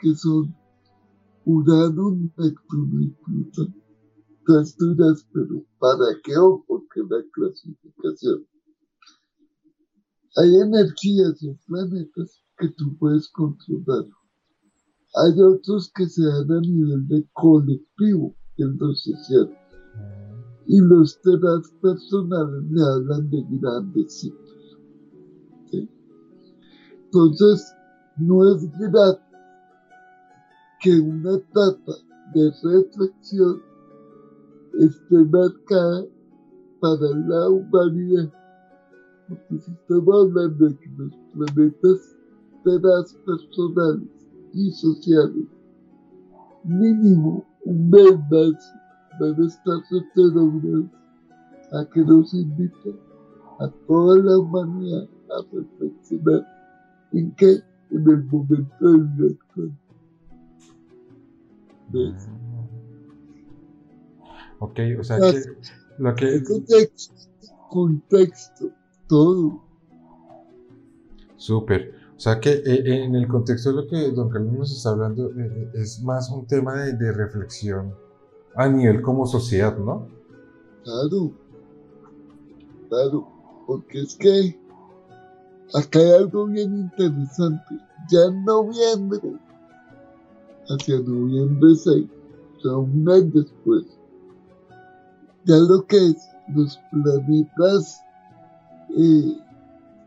que 0.00 0.14
son 0.14 0.54
Urano, 1.44 2.10
Neptuno 2.10 3.02
y 3.02 3.08
Plutón. 3.24 3.74
Tú 4.44 4.96
pero 5.32 5.64
¿para 5.78 6.06
qué 6.24 6.36
o 6.36 6.62
por 6.66 6.82
qué 6.88 7.00
la 7.08 7.22
clasificación? 7.32 8.46
Hay 10.36 10.54
energías 10.56 11.42
en 11.42 11.58
planetas 11.66 12.42
que 12.58 12.68
tú 12.70 12.96
puedes 12.98 13.28
controlar. 13.28 14.06
Hay 15.14 15.40
otros 15.40 15.90
que 15.94 16.06
se 16.06 16.22
dan 16.24 16.50
a 16.50 16.60
nivel 16.60 17.06
de 17.08 17.26
colectivo, 17.32 18.34
en 18.58 18.76
lo 18.76 18.92
social. 18.94 19.50
Y 20.66 20.80
los 20.80 21.20
transpersonales 21.22 22.62
me 22.70 22.82
hablan 22.82 23.30
de 23.30 23.44
grandes 23.50 24.20
ciclos. 24.20 24.45
Entonces, 27.06 27.74
no 28.16 28.48
es 28.52 28.70
grato 28.78 29.20
que 30.80 31.00
una 31.00 31.34
etapa 31.34 31.92
de 32.34 32.50
reflexión 32.62 33.62
esté 34.78 35.16
marcada 35.24 36.04
para 36.80 37.08
la 37.26 37.48
humanidad. 37.48 38.32
Porque 39.28 39.58
si 39.58 39.70
estamos 39.72 40.28
hablando 40.28 40.68
de 40.68 40.76
que 40.76 40.90
los 40.96 41.12
planetas 41.32 42.16
transpersonales 42.64 44.28
y 44.52 44.70
sociales, 44.72 45.46
mínimo 46.64 47.44
un 47.64 47.90
mes 47.90 48.18
más 48.30 48.74
van 49.20 49.42
a 49.42 49.46
estar 49.46 49.78
retrogradados, 49.90 50.86
a 51.72 51.84
que 51.90 52.00
nos 52.04 52.34
invita 52.34 52.90
a 53.60 53.68
toda 53.86 54.18
la 54.18 54.38
humanidad 54.38 55.08
a 55.30 55.42
reflexionar 55.52 56.55
en 57.12 57.32
qué 57.32 57.62
en 57.90 58.10
el 58.10 58.24
momento 58.24 58.92
del 58.92 59.38
actual. 59.40 59.78
¿Ves? 61.92 62.28
Ok, 64.58 64.80
o 64.98 65.04
sea 65.04 65.18
que 65.18 65.42
lo 65.98 66.14
que... 66.14 66.42
Contexto, 66.42 67.14
contexto, 67.68 68.70
todo. 69.06 69.62
Súper. 71.36 71.94
O 72.16 72.20
sea 72.20 72.40
que 72.40 72.50
eh, 72.50 73.04
en 73.04 73.14
el 73.14 73.28
contexto 73.28 73.70
de 73.70 73.76
lo 73.76 73.86
que 73.86 74.10
don 74.10 74.30
Carlos 74.30 74.52
nos 74.54 74.72
está 74.74 74.90
hablando, 74.90 75.30
eh, 75.32 75.34
eh, 75.36 75.70
es 75.74 76.02
más 76.02 76.30
un 76.30 76.46
tema 76.46 76.74
de, 76.74 76.94
de, 76.94 77.12
reflexión 77.12 77.94
a 78.54 78.68
nivel 78.68 79.02
como 79.02 79.26
sociedad, 79.26 79.76
¿no? 79.76 80.08
Claro, 80.82 81.32
claro, 82.88 83.28
porque 83.66 84.00
es 84.00 84.16
que 84.16 84.58
acá 85.74 85.98
hay 85.98 86.12
algo 86.12 86.46
bien 86.46 86.74
interesante. 86.78 87.78
Ya 88.10 88.24
en 88.28 88.44
noviembre, 88.44 89.20
hacia 90.68 91.00
noviembre 91.00 91.74
6, 91.74 92.06
o 92.56 92.60
sea, 92.60 92.76
un 92.76 93.04
mes 93.04 93.32
después, 93.32 93.84
ya 95.44 95.56
lo 95.56 95.84
que 95.86 95.96
es 95.96 96.28
los 96.54 96.78
planetas 96.90 98.00
eh, 98.96 99.38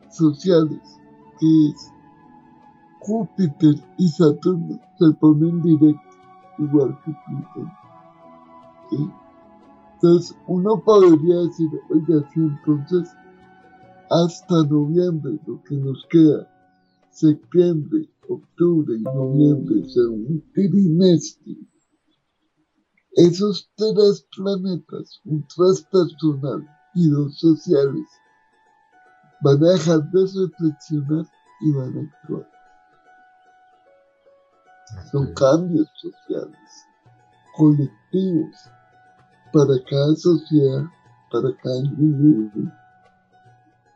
sociales, 0.10 0.82
que 1.40 1.68
es 1.70 1.92
Júpiter 3.02 3.76
y 3.98 4.08
Saturno, 4.08 4.80
se 4.98 5.12
ponen 5.20 5.62
directo, 5.62 6.02
igual 6.58 6.98
que 7.04 7.14
Plutón. 7.26 7.80
Entonces, 9.96 10.36
uno 10.48 10.80
podría 10.80 11.40
decir, 11.42 11.70
oiga, 11.90 12.28
si 12.34 12.40
entonces 12.40 13.10
hasta 14.10 14.64
noviembre, 14.64 15.40
lo 15.46 15.62
que 15.64 15.76
nos 15.76 16.06
queda, 16.10 16.48
septiembre, 17.12 18.10
octubre 18.28 18.96
y 18.98 19.02
noviembre, 19.02 19.84
un 20.10 20.44
trimestre, 20.54 21.58
esos 23.14 23.70
tres 23.76 24.26
planetas, 24.36 25.20
un 25.26 25.46
transpersonal 25.48 26.68
y 26.96 27.10
dos 27.10 27.38
sociales, 27.40 28.08
van 29.42 29.64
a 29.64 29.72
dejar 29.72 30.04
de 30.12 30.22
reflexionar 30.22 31.26
y 31.62 31.72
van 31.74 31.98
a 31.98 32.02
actuar. 32.02 32.50
Son 35.12 35.34
cambios 35.34 35.88
sociales, 36.02 36.86
colectivos, 37.56 38.56
para 39.52 39.74
cada 39.90 40.16
sociedad, 40.16 40.84
para 41.32 41.56
cada 41.58 41.78
individuo. 41.78 42.72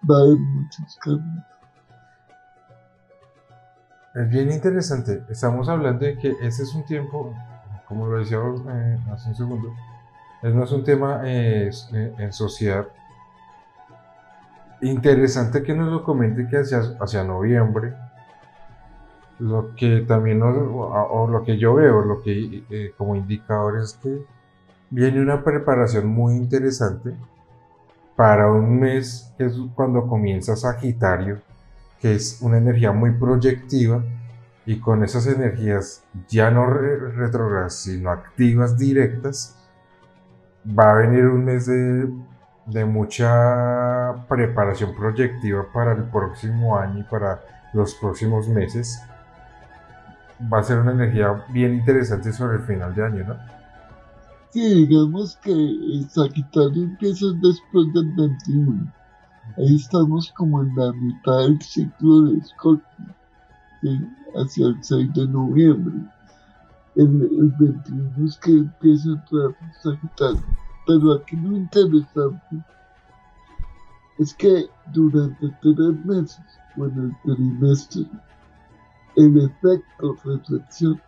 Va 0.09 0.19
a 0.19 0.35
muchos 0.35 0.97
cambios. 1.01 1.45
Es 4.15 4.29
bien 4.29 4.51
interesante. 4.51 5.23
Estamos 5.29 5.67
hablando 5.69 6.05
de 6.05 6.17
que 6.17 6.35
ese 6.41 6.63
es 6.63 6.75
un 6.75 6.85
tiempo, 6.85 7.33
como 7.87 8.07
lo 8.07 8.19
decíamos 8.19 8.61
eh, 8.69 8.99
hace 9.11 9.29
un 9.29 9.35
segundo, 9.35 9.73
no 10.51 10.63
es 10.63 10.71
un 10.71 10.83
tema 10.83 11.21
eh, 11.23 11.69
eh, 11.93 12.13
en 12.17 12.33
sociedad. 12.33 12.87
Interesante 14.81 15.63
que 15.63 15.73
nos 15.73 15.89
lo 15.89 16.03
comente 16.03 16.47
que 16.47 16.57
hacia, 16.57 17.23
noviembre 17.23 17.93
lo 19.39 19.73
que 19.75 20.01
también, 20.01 20.41
o, 20.43 21.27
lo 21.29 21.43
que 21.43 21.57
yo 21.57 21.73
veo, 21.75 22.01
lo 22.01 22.21
que 22.21 22.63
eh, 22.69 22.93
como 22.97 23.15
indicador 23.15 23.79
es 23.79 23.93
que 23.93 24.25
viene 24.89 25.21
una 25.21 25.43
preparación 25.43 26.07
muy 26.07 26.35
interesante 26.35 27.15
para 28.15 28.51
un 28.51 28.79
mes 28.79 29.33
es 29.39 29.53
cuando 29.75 30.07
comienza 30.07 30.55
Sagitario, 30.55 31.41
que 31.99 32.15
es 32.15 32.39
una 32.41 32.57
energía 32.57 32.91
muy 32.91 33.11
proyectiva 33.11 34.03
y 34.65 34.79
con 34.79 35.03
esas 35.03 35.27
energías 35.27 36.03
ya 36.27 36.51
no 36.51 36.65
retrogradas, 36.65 37.75
sino 37.75 38.11
activas 38.11 38.77
directas, 38.77 39.57
va 40.67 40.91
a 40.91 40.95
venir 40.95 41.25
un 41.25 41.43
mes 41.43 41.65
de, 41.65 42.09
de 42.67 42.85
mucha 42.85 44.25
preparación 44.29 44.95
proyectiva 44.95 45.65
para 45.73 45.93
el 45.93 46.03
próximo 46.03 46.77
año 46.77 46.99
y 46.99 47.03
para 47.03 47.41
los 47.73 47.95
próximos 47.95 48.47
meses 48.47 49.01
va 50.51 50.59
a 50.59 50.63
ser 50.63 50.79
una 50.79 50.91
energía 50.91 51.45
bien 51.49 51.73
interesante 51.73 52.31
sobre 52.31 52.57
el 52.57 52.63
final 52.63 52.93
de 52.93 53.05
año, 53.05 53.23
¿no? 53.25 53.62
Sí, 54.53 54.85
digamos 54.85 55.35
que 55.37 56.05
Sagitario 56.09 56.83
empieza 56.83 57.25
después 57.41 57.91
del 57.91 58.13
21. 58.15 58.93
Ahí 59.57 59.75
estamos 59.75 60.31
como 60.33 60.61
en 60.61 60.75
la 60.75 60.93
mitad 60.93 61.39
del 61.39 61.59
ciclo 61.59 62.21
de 62.21 62.39
Scorpio, 62.43 62.85
hacia 64.35 64.67
el 64.67 64.77
6 64.79 65.11
de 65.15 65.27
noviembre. 65.27 65.95
El, 66.95 67.23
el 67.23 67.53
21 67.57 68.27
es 68.27 68.37
que 68.37 68.51
empieza 68.51 69.09
a 69.09 69.13
entrar 69.13 69.55
Sagitario. 69.81 70.43
Pero 70.85 71.13
aquí 71.13 71.35
lo 71.35 71.57
interesante 71.57 72.63
es 74.19 74.35
que 74.35 74.67
durante 74.93 75.49
tres 75.63 76.05
meses, 76.05 76.45
o 76.77 76.85
en 76.85 76.99
el 76.99 77.15
trimestre, 77.23 78.05
el 79.15 79.35
efecto 79.35 80.15
reflexión 80.23 81.01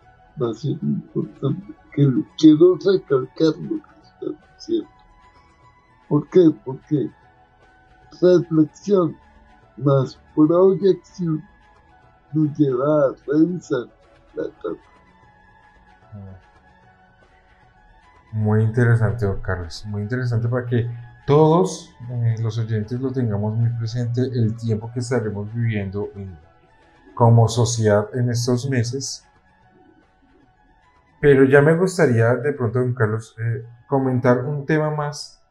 ser 0.54 0.72
importante. 0.82 1.74
Que 1.94 2.08
quiero 2.38 2.76
recalcar 2.76 3.54
lo 3.60 3.82
que 3.82 4.00
está 4.02 4.46
diciendo. 4.54 4.88
¿Por 6.08 6.28
qué? 6.28 6.50
Porque 6.64 7.10
reflexión 8.20 9.16
más 9.76 10.18
proyección 10.34 11.42
nos 12.32 12.56
lleva 12.58 13.06
a 13.06 13.14
revisar 13.26 13.86
la 14.34 14.44
etapa. 14.44 14.86
Muy 18.32 18.62
interesante, 18.62 19.26
don 19.26 19.40
Carlos. 19.40 19.84
Muy 19.86 20.02
interesante 20.02 20.48
para 20.48 20.66
que 20.66 20.90
todos 21.26 21.94
eh, 22.10 22.36
los 22.40 22.58
oyentes 22.58 23.00
lo 23.00 23.10
tengamos 23.10 23.56
muy 23.56 23.70
presente 23.70 24.20
el 24.20 24.56
tiempo 24.56 24.90
que 24.92 25.00
estaremos 25.00 25.52
viviendo 25.52 26.10
en 26.14 26.38
como 27.14 27.48
sociedad 27.48 28.08
en 28.14 28.30
estos 28.30 28.68
meses. 28.68 29.25
Pero 31.20 31.44
ya 31.44 31.62
me 31.62 31.76
gustaría 31.76 32.34
de 32.36 32.52
pronto, 32.52 32.80
don 32.80 32.94
Carlos, 32.94 33.34
eh, 33.38 33.64
comentar 33.88 34.44
un 34.44 34.66
tema 34.66 34.90
más 34.90 35.42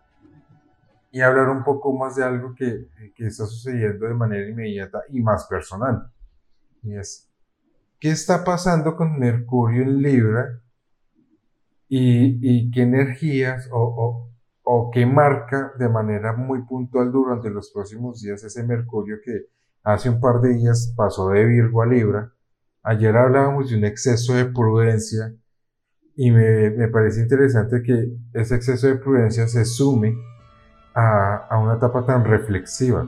y 1.12 1.21
hablar 1.21 1.49
un 1.49 1.63
poco 1.63 1.93
más 1.93 2.15
de 2.15 2.23
algo 2.23 2.54
que, 2.54 2.89
que, 3.15 3.28
está 3.28 3.45
sucediendo 3.45 4.06
de 4.06 4.13
manera 4.13 4.49
inmediata 4.49 5.01
y 5.10 5.21
más 5.21 5.47
personal. 5.47 6.12
Y 6.84 6.95
es, 6.95 7.32
¿qué 7.99 8.12
está 8.12 8.43
pasando 8.43 8.95
con 8.95 9.17
Mercurio 9.17 9.84
en 9.84 10.01
Libra? 10.01 10.62
Y, 11.88 12.39
y 12.41 12.71
qué 12.71 12.82
energías 12.82 13.69
o, 13.71 13.80
o, 13.80 14.30
o 14.63 14.91
qué 14.91 15.06
marca 15.06 15.71
de 15.80 15.88
manera 15.88 16.34
muy 16.34 16.63
puntual 16.63 17.12
durante 17.12 17.49
los 17.49 17.71
próximos 17.71 18.21
días 18.21 18.43
ese 18.43 18.63
Mercurio 18.63 19.17
que 19.23 19.45
hace 19.84 20.10
un 20.10 20.19
par 20.19 20.41
de 20.41 20.49
días 20.56 20.93
pasó 20.97 21.30
de 21.30 21.45
Virgo 21.45 21.82
a 21.82 21.86
Libra. 21.86 22.34
Ayer 22.84 23.15
hablábamos 23.15 23.69
de 23.69 23.78
un 23.78 23.86
exceso 23.86 24.34
de 24.34 24.45
prudencia 24.45 25.34
y 26.15 26.32
me, 26.32 26.88
parece 26.89 27.21
interesante 27.21 27.82
que 27.84 28.17
ese 28.34 28.56
exceso 28.56 28.88
de 28.88 28.95
prudencia 28.95 29.47
se 29.47 29.65
sume 29.65 30.17
a, 30.93 31.60
una 31.62 31.75
etapa 31.75 32.06
tan 32.06 32.23
reflexiva. 32.23 33.08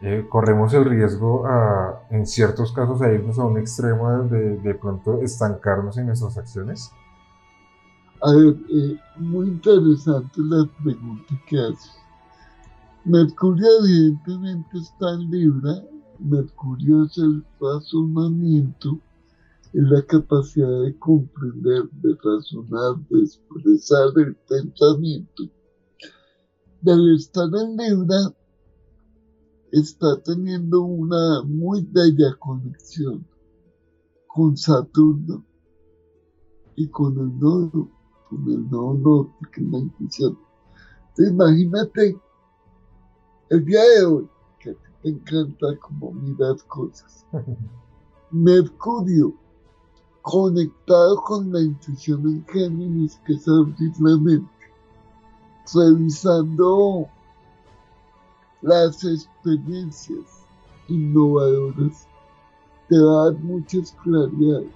Eh, 0.00 0.26
corremos 0.28 0.74
el 0.74 0.84
riesgo 0.84 1.46
a, 1.46 2.06
en 2.10 2.26
ciertos 2.26 2.72
casos 2.72 3.00
a 3.02 3.12
irnos 3.12 3.38
a 3.38 3.44
un 3.44 3.58
extremo 3.58 4.24
de, 4.24 4.56
de 4.56 4.74
pronto 4.74 5.22
estancarnos 5.22 5.96
en 5.98 6.06
nuestras 6.06 6.36
acciones. 6.36 6.90
A 8.20 8.32
ver, 8.32 8.56
eh, 8.70 8.96
muy 9.18 9.46
interesante 9.46 10.32
la 10.36 10.68
pregunta 10.82 11.34
que 11.46 11.58
haces. 11.58 11.96
Mercurio 13.04 13.66
evidentemente 13.80 14.78
está 14.78 15.12
en 15.14 15.30
Libra 15.30 15.82
Mercurio 16.24 17.04
es 17.04 17.18
el 17.18 17.44
razonamiento, 17.60 18.98
es 19.72 19.82
la 19.82 20.02
capacidad 20.02 20.82
de 20.82 20.98
comprender, 20.98 21.88
de 21.90 22.16
razonar, 22.22 22.96
de 23.08 23.20
expresar 23.20 24.08
el 24.16 24.36
pensamiento. 24.48 25.44
Del 26.82 27.14
estar 27.14 27.48
en 27.54 27.76
Libra, 27.76 28.34
está 29.70 30.22
teniendo 30.22 30.82
una 30.82 31.42
muy 31.44 31.80
bella 31.90 32.34
conexión 32.38 33.26
con 34.26 34.56
Saturno 34.56 35.44
y 36.76 36.88
con 36.88 37.18
el 37.18 37.38
nodo, 37.38 37.90
con 38.28 38.50
el 38.50 38.68
nodo 38.70 38.94
norte, 38.94 39.48
que 39.52 39.62
es 39.62 39.66
la 39.68 39.78
intuición. 39.78 40.38
imagínate 41.18 42.20
el 43.50 43.64
día 43.64 43.82
de 43.82 44.04
hoy, 44.04 44.28
encanta 45.04 45.66
como 45.80 46.12
mirar 46.12 46.56
cosas. 46.68 47.26
Mercurio, 48.30 49.34
conectado 50.22 51.20
con 51.22 51.52
la 51.52 51.60
intuición 51.60 52.22
en 52.26 52.46
Géminis, 52.46 53.20
que 53.26 53.34
es 53.34 53.46
abrir 53.48 53.92
la 54.00 54.16
mente, 54.16 54.48
revisando 55.74 57.08
las 58.62 59.04
experiencias 59.04 60.46
innovadoras 60.88 62.06
te 62.88 62.98
dan 62.98 63.44
muchas 63.44 63.96
claridades. 64.02 64.68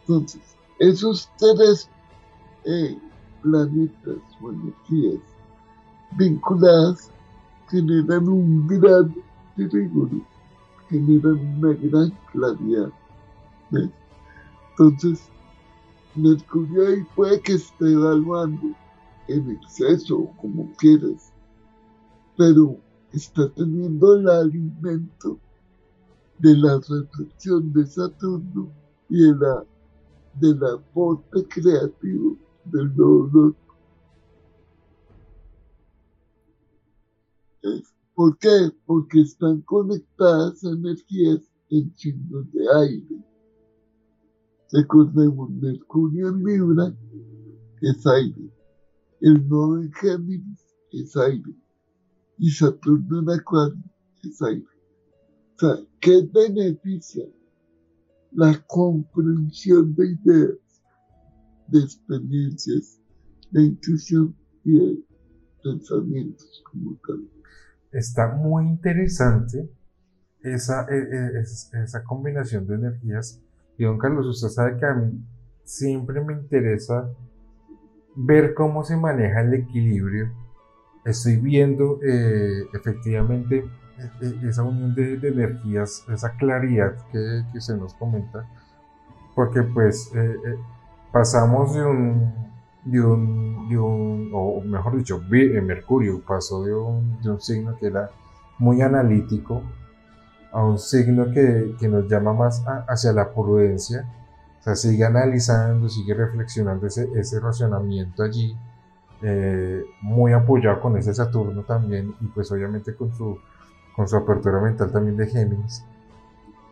Entonces, 0.00 0.40
esos 0.78 1.30
tres 1.38 1.88
eh, 2.64 2.98
planetas 3.42 4.16
o 4.40 4.50
energías 4.50 5.20
vinculadas 6.12 7.10
generan 7.68 8.28
un 8.28 8.66
gran 8.66 9.14
triángulo, 9.56 10.20
generan 10.88 11.58
una 11.58 11.74
gran 11.74 12.10
claridad. 12.32 12.90
Entonces, 14.78 15.30
Mercurio 16.14 16.86
ahí 16.86 17.02
puede 17.14 17.40
que 17.40 17.54
esté 17.54 17.92
evaluando 17.92 18.74
en 19.28 19.50
exceso, 19.50 20.30
como 20.38 20.70
quieras, 20.76 21.32
pero 22.36 22.76
está 23.12 23.48
teniendo 23.54 24.16
el 24.16 24.28
alimento 24.28 25.38
de 26.40 26.56
la 26.58 26.78
reflexión 26.78 27.72
de 27.72 27.86
Saturno 27.86 28.70
y 29.08 29.22
de 29.22 29.34
la 29.36 29.64
del 30.34 30.62
aporte 30.66 31.46
creativo 31.48 32.36
del 32.66 32.94
nuevo 32.94 33.54
¿Por 38.14 38.38
qué? 38.38 38.70
Porque 38.84 39.20
están 39.22 39.62
conectadas 39.62 40.62
energías 40.64 41.40
en 41.70 41.94
signos 41.96 42.52
de 42.52 42.66
aire. 42.80 43.25
Mercurio 44.76 46.28
en 46.28 46.44
Libra 46.44 46.94
es 47.80 48.06
aire. 48.06 48.50
El 49.20 49.48
nodo 49.48 49.80
en 49.80 49.92
Géminis 49.92 50.64
es 50.92 51.16
aire. 51.16 51.54
Y 52.38 52.50
Saturno 52.50 53.20
en 53.20 53.30
Acuario 53.30 53.82
es 54.22 54.42
aire. 54.42 54.66
O 55.54 55.58
sea, 55.58 55.76
¿qué 56.00 56.28
beneficia? 56.32 57.24
La 58.32 58.62
comprensión 58.66 59.94
de 59.94 60.12
ideas, 60.12 60.58
de 61.68 61.80
experiencias, 61.80 63.00
de 63.50 63.62
intuición 63.62 64.36
y 64.64 64.78
de 64.78 65.04
pensamientos 65.62 66.62
como 66.70 66.98
tal. 67.06 67.26
Está 67.92 68.34
muy 68.36 68.66
interesante 68.66 69.70
esa, 70.42 70.86
e, 70.90 70.98
e, 70.98 71.82
esa 71.82 72.04
combinación 72.04 72.66
de 72.66 72.74
energías. 72.74 73.40
Y 73.78 73.84
don 73.84 73.98
Carlos, 73.98 74.26
usted 74.26 74.48
sabe 74.48 74.78
que 74.78 74.86
a 74.86 74.94
mí 74.94 75.20
siempre 75.64 76.22
me 76.22 76.32
interesa 76.32 77.10
ver 78.14 78.54
cómo 78.54 78.84
se 78.84 78.96
maneja 78.96 79.42
el 79.42 79.54
equilibrio. 79.54 80.30
Estoy 81.04 81.36
viendo 81.36 82.00
eh, 82.02 82.64
efectivamente 82.72 83.64
e, 84.20 84.48
esa 84.48 84.62
unión 84.62 84.94
de, 84.94 85.14
energías, 85.14 86.04
esa 86.12 86.32
claridad 86.36 86.96
que, 87.12 87.44
que, 87.52 87.60
se 87.60 87.76
nos 87.76 87.94
comenta, 87.94 88.48
porque 89.34 89.62
pues 89.62 90.10
eh, 90.14 90.36
eh, 90.46 90.56
pasamos 91.12 91.74
de 91.74 91.84
un, 91.84 92.34
de 92.84 93.00
un, 93.00 93.68
de 93.68 93.78
un, 93.78 94.30
o 94.32 94.60
mejor 94.62 94.96
dicho, 94.96 95.20
Mercurio 95.28 96.20
pasó 96.26 96.64
de 96.64 96.74
un, 96.74 97.20
de 97.20 97.30
un 97.30 97.40
signo 97.40 97.76
que 97.78 97.86
era 97.86 98.10
muy 98.58 98.80
analítico 98.80 99.62
a 100.56 100.64
un 100.64 100.78
signo 100.78 101.30
que, 101.32 101.76
que 101.78 101.86
nos 101.86 102.08
llama 102.08 102.32
más 102.32 102.64
hacia 102.88 103.12
la 103.12 103.30
prudencia, 103.30 104.06
o 104.58 104.62
sea, 104.62 104.74
sigue 104.74 105.04
analizando, 105.04 105.86
sigue 105.90 106.14
reflexionando 106.14 106.86
ese, 106.86 107.10
ese 107.14 107.40
racionamiento 107.40 108.22
allí, 108.22 108.56
eh, 109.20 109.84
muy 110.00 110.32
apoyado 110.32 110.80
con 110.80 110.96
ese 110.96 111.12
Saturno 111.12 111.62
también 111.64 112.14
y 112.22 112.26
pues 112.28 112.50
obviamente 112.52 112.94
con 112.94 113.14
su, 113.14 113.38
con 113.94 114.08
su 114.08 114.16
apertura 114.16 114.58
mental 114.58 114.90
también 114.90 115.18
de 115.18 115.26
Géminis. 115.26 115.84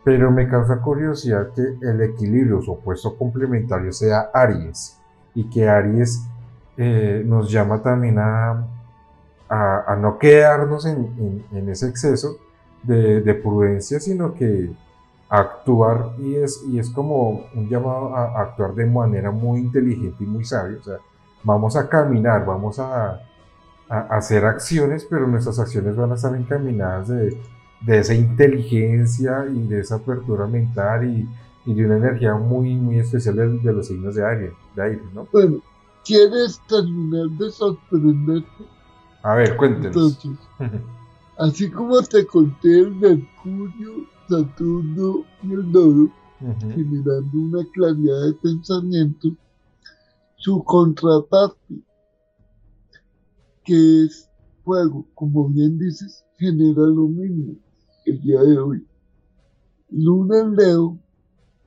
Pero 0.03 0.31
me 0.31 0.47
causa 0.47 0.81
curiosidad 0.81 1.49
que 1.53 1.61
el 1.87 2.01
equilibrio, 2.01 2.63
su 2.63 2.71
opuesto 2.71 3.15
complementario, 3.15 3.93
sea 3.93 4.31
Aries 4.33 4.99
y 5.35 5.47
que 5.47 5.69
Aries 5.69 6.25
eh, 6.75 7.21
nos 7.23 7.51
llama 7.51 7.83
también 7.83 8.17
a, 8.17 8.65
a, 9.47 9.95
no 9.95 10.17
quedarnos 10.17 10.87
en, 10.87 11.45
en, 11.51 11.69
ese 11.69 11.87
exceso 11.87 12.37
de, 12.85 13.21
de, 13.21 13.33
prudencia, 13.35 13.99
sino 13.99 14.33
que 14.33 14.69
actuar 15.29 16.11
y 16.19 16.35
es, 16.35 16.63
y 16.69 16.79
es 16.79 16.89
como 16.89 17.45
un 17.53 17.67
llamado 17.69 18.15
a, 18.15 18.41
actuar 18.41 18.73
de 18.73 18.85
manera 18.85 19.31
muy 19.31 19.59
inteligente 19.59 20.23
y 20.23 20.27
muy 20.27 20.45
sabia. 20.45 20.77
O 20.79 20.83
sea, 20.83 20.97
vamos 21.43 21.75
a 21.75 21.89
caminar, 21.89 22.45
vamos 22.45 22.79
a, 22.79 23.21
a 23.89 23.99
hacer 24.09 24.45
acciones, 24.45 25.05
pero 25.09 25.27
nuestras 25.27 25.59
acciones 25.59 25.95
van 25.95 26.11
a 26.11 26.15
estar 26.15 26.35
encaminadas 26.35 27.07
de, 27.07 27.37
de 27.81 27.99
esa 27.99 28.13
inteligencia 28.13 29.45
y 29.53 29.67
de 29.67 29.79
esa 29.81 29.95
apertura 29.95 30.47
mental 30.47 31.07
y, 31.09 31.27
y 31.65 31.73
de 31.73 31.85
una 31.85 31.97
energía 31.97 32.35
muy, 32.35 32.75
muy 32.75 32.99
especial 32.99 33.35
de, 33.35 33.73
los 33.73 33.87
signos 33.87 34.15
de 34.15 34.25
aire, 34.25 34.53
de 34.75 34.83
aire, 34.83 35.01
¿no? 35.13 35.27
Bueno, 35.31 35.57
¿quieres 36.05 36.61
terminar 36.67 37.27
de 37.37 37.51
sorprenderte? 37.51 38.65
A 39.23 39.35
ver, 39.35 39.57
cuéntenos. 39.57 39.95
Entonces, 39.95 40.31
así 41.37 41.69
como 41.69 42.01
te 42.01 42.25
conté 42.25 42.79
el 42.79 42.95
Mercurio, 42.95 44.07
Saturno 44.29 45.23
y 45.43 45.53
el 45.53 45.71
Nodo, 45.71 46.09
generando 46.73 47.37
una 47.37 47.63
claridad 47.73 48.25
de 48.25 48.33
pensamiento, 48.33 49.29
su 50.37 50.63
contraparte, 50.63 51.81
que 53.63 54.03
es 54.05 54.29
fuego, 54.63 55.05
como 55.15 55.49
bien 55.49 55.77
dices, 55.77 56.23
genera 56.37 56.81
lo 56.81 57.07
mismo 57.07 57.55
el 58.05 58.21
día 58.21 58.41
de 58.41 58.57
hoy. 58.57 58.87
Luna 59.89 60.39
en 60.39 60.55
Leo, 60.55 60.99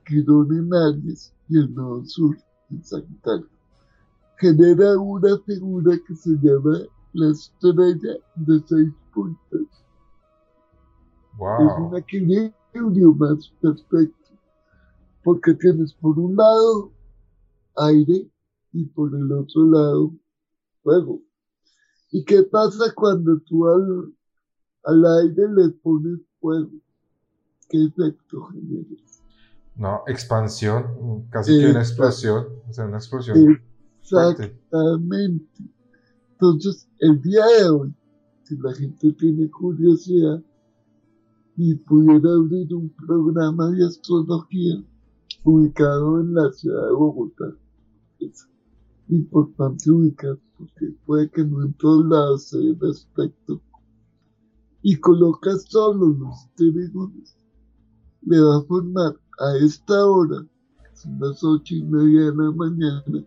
Quirón 0.05 0.53
en 0.53 0.73
Aries 0.73 1.33
y 1.47 1.57
el 1.57 1.73
Nodo 1.73 2.05
Sur 2.05 2.37
en 2.69 2.83
Sagitario. 2.83 3.47
Genera 4.37 4.97
una 4.97 5.37
figura 5.39 5.97
que 6.07 6.15
se 6.15 6.31
llama 6.41 6.79
la 7.13 7.31
estrella 7.31 8.17
de 8.35 8.63
seis 8.67 8.93
puntas. 9.13 9.61
Es 11.39 11.77
un 11.77 11.95
equilibrio 11.95 13.13
más 13.15 13.49
perfecto, 13.61 14.29
porque 15.23 15.53
tienes 15.53 15.93
por 15.93 16.19
un 16.19 16.35
lado 16.35 16.91
aire 17.77 18.29
y 18.73 18.85
por 18.85 19.15
el 19.15 19.31
otro 19.31 19.65
lado 19.65 20.11
fuego. 20.83 21.21
¿Y 22.11 22.25
qué 22.25 22.43
pasa 22.43 22.93
cuando 22.93 23.39
tú 23.41 23.67
al, 23.67 24.13
al 24.83 25.05
aire 25.21 25.47
le 25.55 25.69
pones 25.69 26.19
fuego? 26.41 26.71
¿Qué 27.69 27.85
efecto 27.85 28.45
generas? 28.47 29.23
No, 29.75 30.03
expansión, 30.07 31.27
casi 31.29 31.57
que 31.57 31.69
una 31.69 31.79
explosión, 31.79 32.47
o 32.67 32.73
sea, 32.73 32.85
una 32.85 32.97
explosión. 32.97 33.61
Exactamente. 34.01 35.63
Entonces, 36.41 36.87
el 36.99 37.21
día 37.21 37.45
de 37.45 37.69
hoy, 37.69 37.93
si 38.43 38.55
la 38.59 38.73
gente 38.73 39.11
tiene 39.11 39.51
curiosidad 39.51 40.41
y 41.57 41.75
pudiera 41.75 42.31
abrir 42.31 42.73
un 42.73 42.89
programa 42.91 43.69
de 43.71 43.85
astrología 43.85 44.81
ubicado 45.43 46.21
en 46.21 46.33
la 46.33 46.49
ciudad 46.53 46.85
de 46.87 46.93
Bogotá, 46.93 47.53
es 48.21 48.47
importante 49.09 49.91
ubicar 49.91 50.39
porque 50.57 50.95
puede 51.05 51.29
que 51.29 51.43
no 51.43 51.61
en 51.61 51.73
todos 51.73 52.05
lados 52.05 52.43
se 52.43 52.57
dé 52.57 52.73
respecto, 52.79 53.61
y 54.81 54.95
colocas 54.95 55.65
solo 55.67 56.07
los 56.07 56.49
trígonos, 56.55 57.35
le 58.21 58.39
va 58.39 58.59
a 58.59 58.61
formar 58.61 59.19
a 59.39 59.57
esta 59.57 60.05
hora, 60.05 60.45
son 60.93 61.19
las 61.19 61.43
ocho 61.43 61.75
y 61.75 61.83
media 61.83 62.31
de 62.31 62.35
la 62.37 62.51
mañana, 62.51 63.25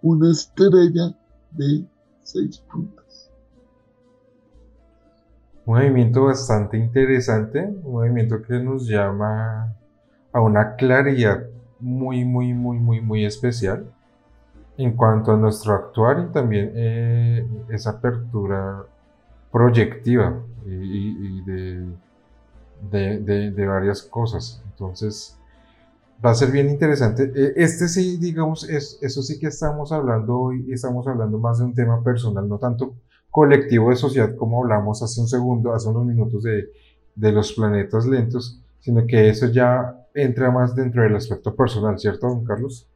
una 0.00 0.30
estrella 0.30 1.18
de 1.50 1.88
seis 2.24 2.58
puntas. 2.58 3.30
Un 5.64 5.76
movimiento 5.76 6.24
bastante 6.24 6.76
interesante, 6.76 7.64
un 7.64 7.92
movimiento 7.92 8.42
que 8.42 8.54
nos 8.58 8.86
llama 8.86 9.74
a 10.32 10.40
una 10.40 10.74
claridad 10.74 11.46
muy, 11.80 12.24
muy, 12.24 12.52
muy, 12.52 12.78
muy, 12.78 13.00
muy 13.00 13.24
especial 13.24 13.86
en 14.76 14.96
cuanto 14.96 15.32
a 15.32 15.36
nuestro 15.36 15.74
actuar 15.74 16.26
y 16.28 16.32
también 16.32 16.72
eh, 16.74 17.46
esa 17.68 17.90
apertura 17.90 18.84
proyectiva 19.52 20.42
y, 20.66 21.42
de, 21.42 21.86
de, 22.90 23.66
varias 23.66 24.02
cosas. 24.02 24.62
Entonces, 24.70 25.38
va 26.24 26.30
a 26.30 26.34
ser 26.34 26.50
bien 26.50 26.68
interesante. 26.68 27.32
E, 27.34 27.52
este 27.56 27.88
sí, 27.88 28.16
digamos, 28.18 28.68
es, 28.68 28.98
eso 29.00 29.22
sí 29.22 29.38
que 29.38 29.46
estamos 29.46 29.92
hablando 29.92 30.38
hoy, 30.38 30.66
estamos 30.72 31.06
hablando 31.06 31.38
más 31.38 31.58
de 31.58 31.64
un 31.64 31.74
tema 31.74 32.02
personal, 32.02 32.48
no 32.48 32.58
tanto 32.58 32.94
colectivo 33.30 33.90
de 33.90 33.96
sociedad 33.96 34.34
como 34.36 34.62
hablamos 34.62 35.02
hace 35.02 35.20
un 35.20 35.28
segundo, 35.28 35.72
hace 35.72 35.88
unos 35.88 36.04
minutos 36.04 36.42
de, 36.42 36.68
de 37.14 37.32
los 37.32 37.52
planetas 37.52 38.06
lentos, 38.06 38.60
sino 38.80 39.06
que 39.06 39.28
eso 39.28 39.46
ya 39.46 40.06
entra 40.14 40.50
más 40.50 40.74
dentro 40.74 41.02
del 41.02 41.16
aspecto 41.16 41.54
personal, 41.54 41.98
¿cierto, 41.98 42.28
don 42.28 42.44
Carlos? 42.44 42.88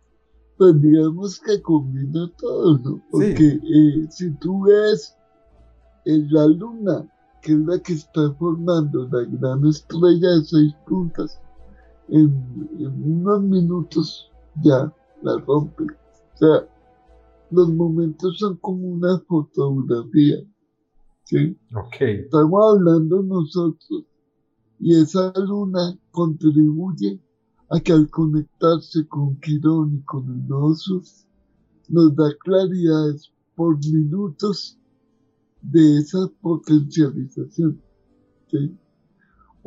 pues 0.59 0.83
digamos 0.83 1.41
que 1.41 1.63
combina 1.63 2.31
todo, 2.37 2.79
¿no? 2.79 3.03
Porque 3.11 3.47
eh, 3.47 4.07
si 4.11 4.31
tú 4.33 4.65
ves 4.65 5.17
en 6.05 6.31
la 6.33 6.47
luna 6.47 7.09
que 7.41 7.53
es 7.53 7.59
la 7.59 7.79
que 7.79 7.93
está 7.93 8.33
formando 8.33 9.09
la 9.13 9.25
gran 9.31 9.65
estrella 9.65 10.31
de 10.31 10.45
seis 10.45 10.75
puntas, 10.87 11.41
en, 12.09 12.33
unos 13.05 13.43
minutos 13.43 14.31
ya 14.63 14.93
la 15.23 15.39
rompe. 15.39 15.85
O 15.85 16.37
sea, 16.37 16.69
los 17.51 17.69
momentos 17.71 18.39
son 18.39 18.57
como 18.57 18.87
una 18.87 19.19
fotografía. 19.21 20.39
¿sí? 21.25 21.57
Okay. 21.75 22.21
Estamos 22.21 22.61
hablando 22.75 23.23
nosotros 23.23 24.05
y 24.81 24.95
esa 24.95 25.33
luna 25.37 25.99
contribuye 26.11 27.21
a 27.71 27.81
que 27.81 27.93
al 27.93 28.09
conectarse 28.11 29.07
con 29.09 29.39
Quirón 29.41 29.97
y 29.97 30.03
con 30.03 30.31
el 30.31 30.49
nodo 30.49 30.75
nos 31.89 32.15
da 32.15 32.31
claridades 32.41 33.33
por 33.55 33.77
minutos 33.85 34.79
de 35.63 35.99
esa 35.99 36.31
potencialización. 36.41 37.83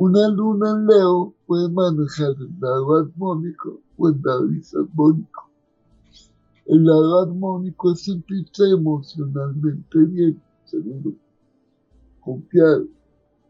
Una 0.04 0.26
luna 0.26 0.66
en 0.72 0.86
Leo 0.88 1.32
puede 1.46 1.68
manejar 1.68 2.30
el 2.40 2.50
lado 2.58 2.96
armónico 2.96 3.78
o 3.96 4.08
el 4.08 4.20
lado 4.20 4.48
disarmónico. 4.48 5.48
El 6.66 6.84
lado 6.86 7.20
armónico 7.22 7.92
es 7.92 8.00
sentirse 8.00 8.68
emocionalmente 8.70 9.98
bien, 10.00 10.42
seguro, 10.64 11.12
confiado, 12.20 12.86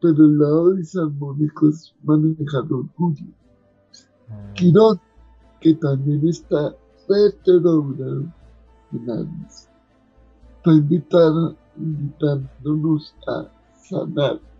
pero 0.03 0.27
el 0.27 0.38
lado 0.38 0.75
disarmónico 0.75 1.71
es 1.71 1.95
manejar 2.03 2.65
orgullo. 2.65 3.25
Mm. 3.25 4.53
Quirón, 4.53 5.01
que 5.59 5.73
también 5.77 6.29
está 6.29 6.77
retrogrado 7.09 8.27
en 8.93 9.11
Aries, 9.11 9.71
está 10.59 10.71
invitándonos 11.79 13.15
a 13.27 13.49
sanar 13.88 14.52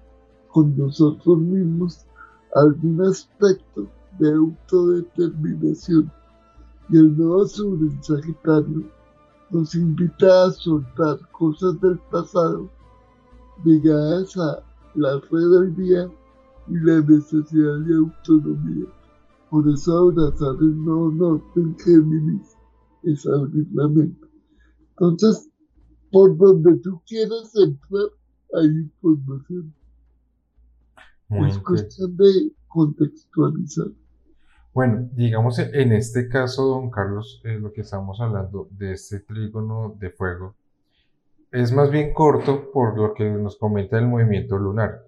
con 0.53 0.77
nosotros 0.77 1.39
mismos 1.39 2.07
algún 2.55 3.03
aspecto 3.03 3.89
de 4.19 4.33
autodeterminación. 4.33 6.13
Y 6.91 6.99
el 6.99 7.17
nuevo 7.17 7.47
sur 7.47 7.79
en 7.81 8.03
Sagitario 8.03 8.85
nos 9.51 9.75
invita 9.75 10.45
a 10.45 10.51
soltar 10.51 11.19
cosas 11.31 11.81
del 11.81 11.99
pasado 12.11 12.69
ligadas 13.65 14.37
a 14.37 14.63
la 14.95 15.21
rebeldía 15.31 16.11
y 16.69 16.75
la 16.85 17.01
necesidad 17.01 17.79
de 17.81 17.95
autonomía. 17.95 18.87
Por 19.51 19.69
eso 19.69 19.99
abrazar 19.99 20.57
el 20.61 20.85
nuevo 20.85 21.11
norte 21.13 21.61
en 21.61 21.79
Géminis 21.79 22.57
es 23.03 23.27
abrir 23.27 23.67
la 23.73 23.89
mente. 23.89 24.27
Entonces, 24.91 25.51
por 26.11 26.37
donde 26.37 26.77
tú 26.77 27.01
quieras 27.07 27.55
entrar, 27.57 28.09
hay 28.55 28.67
información. 28.67 29.75
Es 31.47 31.59
cuestión 31.59 32.17
de 32.17 32.53
contextualizar. 32.69 33.87
Bueno, 34.75 35.09
digamos 35.13 35.59
en 35.59 35.93
este 35.93 36.29
caso, 36.29 36.65
don 36.67 36.91
Carlos, 36.91 37.43
eh, 37.45 37.59
lo 37.59 37.73
que 37.73 37.83
estamos 37.83 38.21
hablando 38.21 38.69
de 38.71 38.93
este 38.93 39.21
trígono 39.21 39.95
de 39.99 40.11
fuego 40.11 40.55
es 41.51 41.71
más 41.73 41.91
bien 41.91 42.15
corto 42.15 42.71
por 42.73 42.97
lo 42.97 43.13
que 43.13 43.29
nos 43.31 43.57
comenta 43.57 43.99
el 43.99 44.09
movimiento 44.09 44.59
lunar. 44.59 45.05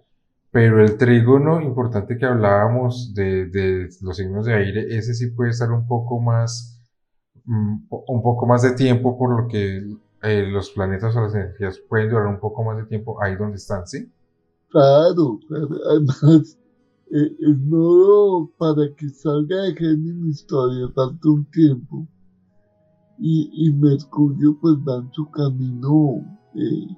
Pero 0.50 0.80
el 0.84 0.96
trígono 0.98 1.60
importante 1.60 2.16
que 2.16 2.26
hablábamos 2.26 3.12
de, 3.14 3.46
de 3.46 3.88
los 4.02 4.16
signos 4.16 4.46
de 4.46 4.54
aire, 4.54 4.96
ese 4.96 5.14
sí 5.14 5.28
puede 5.28 5.50
estar 5.50 5.72
un 5.72 5.86
poco 5.86 6.20
más, 6.20 6.78
mm, 7.44 7.86
un 7.90 8.22
poco 8.22 8.46
más 8.46 8.62
de 8.62 8.72
tiempo 8.72 9.18
por 9.18 9.42
lo 9.42 9.48
que 9.48 9.82
eh, 10.22 10.46
los 10.46 10.70
planetas 10.70 11.16
o 11.16 11.22
las 11.22 11.34
energías 11.34 11.78
pueden 11.78 12.10
durar 12.10 12.26
un 12.26 12.38
poco 12.38 12.62
más 12.62 12.76
de 12.76 12.84
tiempo 12.84 13.20
ahí 13.22 13.36
donde 13.36 13.56
están, 13.56 13.86
¿sí? 13.86 14.10
Claro, 14.74 15.38
además, 15.88 16.58
eh, 17.12 17.36
el 17.38 17.70
nodo 17.70 18.50
para 18.58 18.92
que 18.96 19.08
salga 19.08 19.62
de 19.62 19.74
Géminis 19.76 20.44
todavía 20.48 20.88
falta 20.88 21.28
un 21.28 21.44
tiempo. 21.52 22.08
Y, 23.20 23.70
Mercurio 23.70 24.58
pues 24.60 24.74
va 24.78 24.96
en 24.96 25.12
su 25.12 25.30
camino 25.30 26.24
eh, 26.56 26.88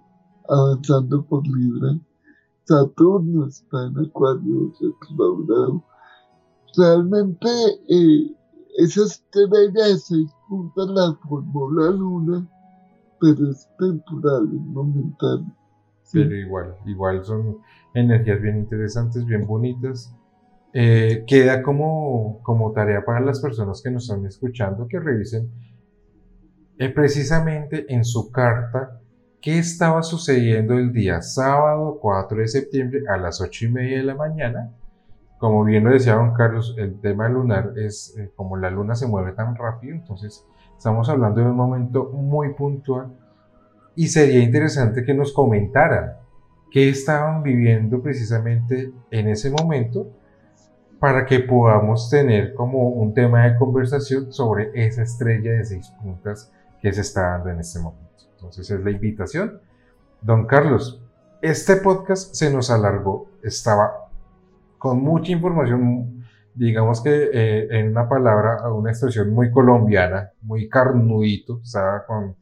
avanzando 0.49 1.23
por 1.27 1.47
Libra. 1.47 2.01
Saturno 2.65 3.47
está 3.47 3.89
en 3.89 3.99
Acuario 3.99 4.73
explorado. 4.81 5.85
Realmente 6.79 7.49
eh, 7.91 8.35
esa 8.79 9.03
estrella 9.03 9.85
de 9.89 9.99
seis 9.99 10.31
puntas 10.49 10.89
la 10.89 11.15
formó 11.29 11.71
la 11.73 11.91
Luna 11.91 12.51
pero 13.21 13.51
es 13.51 13.69
temporal, 13.79 14.47
es 14.47 14.61
momentáneo. 14.61 15.66
Pero 16.13 16.35
igual, 16.35 16.77
igual 16.87 17.25
son 17.25 17.59
energías 17.95 18.41
bien 18.41 18.59
interesantes, 18.59 19.25
bien 19.25 19.47
bonitas. 19.47 20.15
Eh, 20.73 21.25
queda 21.27 21.63
como, 21.63 22.41
como 22.43 22.73
tarea 22.73 23.05
para 23.05 23.21
las 23.21 23.41
personas 23.41 23.83
que 23.83 23.91
nos 23.91 24.05
están 24.05 24.27
escuchando 24.27 24.87
que 24.87 25.01
revisen 25.01 25.51
eh, 26.79 26.91
precisamente 26.91 27.87
en 27.89 28.05
su 28.05 28.31
carta 28.31 29.01
qué 29.41 29.59
estaba 29.59 30.03
sucediendo 30.03 30.75
el 30.75 30.93
día 30.93 31.23
sábado 31.23 31.99
4 32.01 32.39
de 32.39 32.49
septiembre 32.49 33.03
a 33.09 33.17
las 33.17 33.41
8 33.41 33.65
y 33.65 33.69
media 33.69 33.99
de 33.99 34.05
la 34.05 34.15
mañana. 34.15 34.73
Como 35.39 35.65
bien 35.65 35.85
lo 35.85 35.91
decía 35.91 36.15
don 36.15 36.35
Carlos, 36.35 36.75
el 36.79 37.01
tema 37.01 37.29
lunar 37.29 37.73
es 37.77 38.17
eh, 38.19 38.31
como 38.35 38.57
la 38.57 38.71
luna 38.71 38.95
se 38.95 39.07
mueve 39.07 39.33
tan 39.33 39.55
rápido, 39.55 39.95
entonces 39.95 40.47
Estamos 40.77 41.09
hablando 41.09 41.41
de 41.41 41.47
un 41.47 41.57
momento 41.57 42.11
muy 42.13 42.53
puntual 42.53 43.09
y 43.97 44.09
sería 44.09 44.43
interesante 44.43 45.05
que 45.05 45.15
nos 45.15 45.33
comentaran 45.33 46.13
qué 46.71 46.89
estaban 46.89 47.43
viviendo 47.43 48.03
precisamente 48.03 48.93
en 49.11 49.29
ese 49.29 49.51
momento 49.51 50.13
para 51.01 51.27
que 51.27 51.41
podamos 51.41 52.09
tener 52.11 52.55
como 52.55 52.89
un 52.89 53.15
tema 53.15 53.47
de 53.47 53.57
conversación 53.57 54.33
sobre 54.33 54.71
esa 54.75 55.03
estrella 55.03 55.53
de 55.53 55.65
seis 55.65 55.91
puntas 56.03 56.53
que 56.81 56.93
se 56.93 57.01
está 57.01 57.31
dando 57.31 57.51
en 57.51 57.61
este 57.61 57.79
momento. 57.79 58.25
Entonces 58.33 58.71
es 58.71 58.81
la 58.81 58.91
invitación. 58.91 59.61
Don 60.21 60.47
Carlos, 60.47 61.03
este 61.43 61.77
podcast 61.77 62.35
se 62.35 62.53
nos 62.53 62.71
alargó, 62.71 63.31
estaba 63.43 64.11
con 64.79 65.03
mucha 65.03 65.33
información 65.33 66.17
digamos 66.57 67.03
que 67.03 67.31
eh, 67.33 67.69
en 67.71 67.91
una 67.91 68.09
palabra, 68.09 68.69
una 68.73 68.91
expresión 68.91 69.31
muy 69.31 69.51
colombiana, 69.51 70.31
muy 70.41 70.69
carnudito, 70.69 71.61
estaba 71.63 72.05
con, 72.07 72.37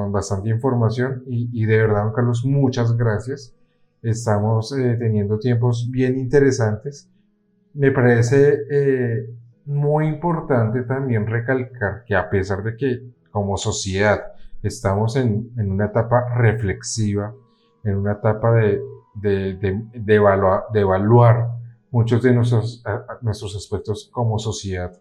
con 0.00 0.12
bastante 0.12 0.48
información 0.48 1.22
y, 1.26 1.50
y, 1.52 1.66
de 1.66 1.76
verdad, 1.76 2.04
don 2.04 2.12
Carlos, 2.14 2.44
muchas 2.44 2.96
gracias. 2.96 3.54
Estamos 4.02 4.72
eh, 4.72 4.96
teniendo 4.98 5.38
tiempos 5.38 5.88
bien 5.90 6.18
interesantes. 6.18 7.10
Me 7.74 7.90
parece 7.90 8.60
eh, 8.70 9.30
muy 9.66 10.06
importante 10.06 10.82
también 10.82 11.26
recalcar 11.26 12.04
que 12.06 12.16
a 12.16 12.30
pesar 12.30 12.62
de 12.62 12.76
que 12.76 13.02
como 13.30 13.58
sociedad 13.58 14.20
estamos 14.62 15.16
en, 15.16 15.50
en 15.58 15.70
una 15.70 15.86
etapa 15.86 16.34
reflexiva, 16.34 17.34
en 17.84 17.96
una 17.96 18.12
etapa 18.12 18.52
de, 18.52 18.80
de, 19.14 19.54
de, 19.56 19.82
de, 19.92 20.14
evaluar, 20.14 20.64
evaluar 20.72 21.50
muchos 21.90 22.22
de 22.22 22.32
nuestros, 22.32 22.82
nuestros 23.20 23.54
aspectos 23.54 24.08
como 24.10 24.38
sociedad. 24.38 24.92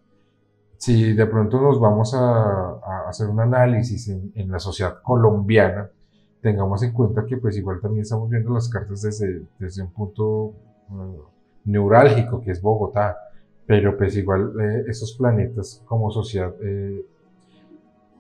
Si 0.78 1.14
de 1.14 1.26
pronto 1.26 1.60
nos 1.62 1.80
vamos 1.80 2.14
a, 2.14 2.80
hacer 3.10 3.28
un 3.28 3.40
análisis 3.40 4.10
en, 4.10 4.52
la 4.52 4.60
sociedad 4.60 5.02
colombiana, 5.02 5.90
tengamos 6.42 6.84
en 6.84 6.94
cuenta 6.94 7.26
que 7.26 7.38
pues 7.38 7.58
igual 7.58 7.80
también 7.82 8.04
estamos 8.04 8.30
viendo 8.30 8.52
las 8.52 8.70
cartas 8.70 9.02
desde, 9.02 9.44
desde 9.58 9.84
un 9.84 9.92
punto 9.92 10.54
uh, 10.90 11.24
neurálgico 11.66 12.42
que 12.42 12.52
es 12.52 12.62
Bogotá, 12.62 13.18
pero 13.66 13.98
pues 13.98 14.16
igual 14.16 14.54
eh, 14.60 14.84
esos 14.88 15.14
planetas 15.14 15.84
como 15.86 16.10
sociedad 16.12 16.54
eh, 16.62 17.06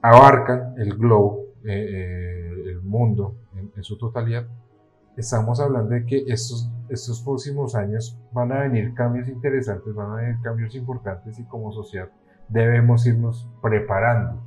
abarcan 0.02 0.76
el 0.78 0.96
globo, 0.96 1.46
eh, 1.64 2.54
el 2.66 2.82
mundo 2.82 3.36
en 3.76 3.84
su 3.84 3.98
totalidad 3.98 4.46
estamos 5.20 5.60
hablando 5.60 5.92
de 5.92 6.06
que 6.06 6.24
estos, 6.28 6.70
estos 6.88 7.22
próximos 7.22 7.76
años 7.76 8.18
van 8.32 8.52
a 8.54 8.62
venir 8.62 8.94
cambios 8.94 9.28
interesantes, 9.28 9.94
van 9.94 10.12
a 10.12 10.16
venir 10.16 10.38
cambios 10.42 10.74
importantes 10.76 11.38
y 11.40 11.44
como 11.44 11.74
sociedad 11.74 12.10
debemos 12.48 13.06
irnos 13.06 13.48
preparando. 13.62 14.42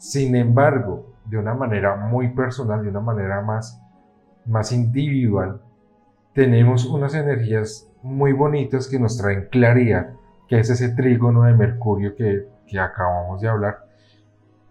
Sin 0.00 0.34
embargo, 0.34 1.12
de 1.26 1.36
una 1.36 1.52
manera 1.52 1.94
muy 1.94 2.28
personal, 2.28 2.82
de 2.82 2.88
una 2.88 3.02
manera 3.02 3.42
más, 3.42 3.78
más 4.46 4.72
individual, 4.72 5.60
tenemos 6.32 6.86
unas 6.86 7.14
energías 7.14 7.86
muy 8.02 8.32
bonitas 8.32 8.88
que 8.88 8.98
nos 8.98 9.18
traen 9.18 9.48
claridad, 9.50 10.14
que 10.48 10.58
es 10.58 10.70
ese 10.70 10.88
trígono 10.94 11.42
de 11.42 11.52
Mercurio 11.52 12.16
que, 12.16 12.48
que 12.66 12.80
acabamos 12.80 13.42
de 13.42 13.48
hablar, 13.48 13.84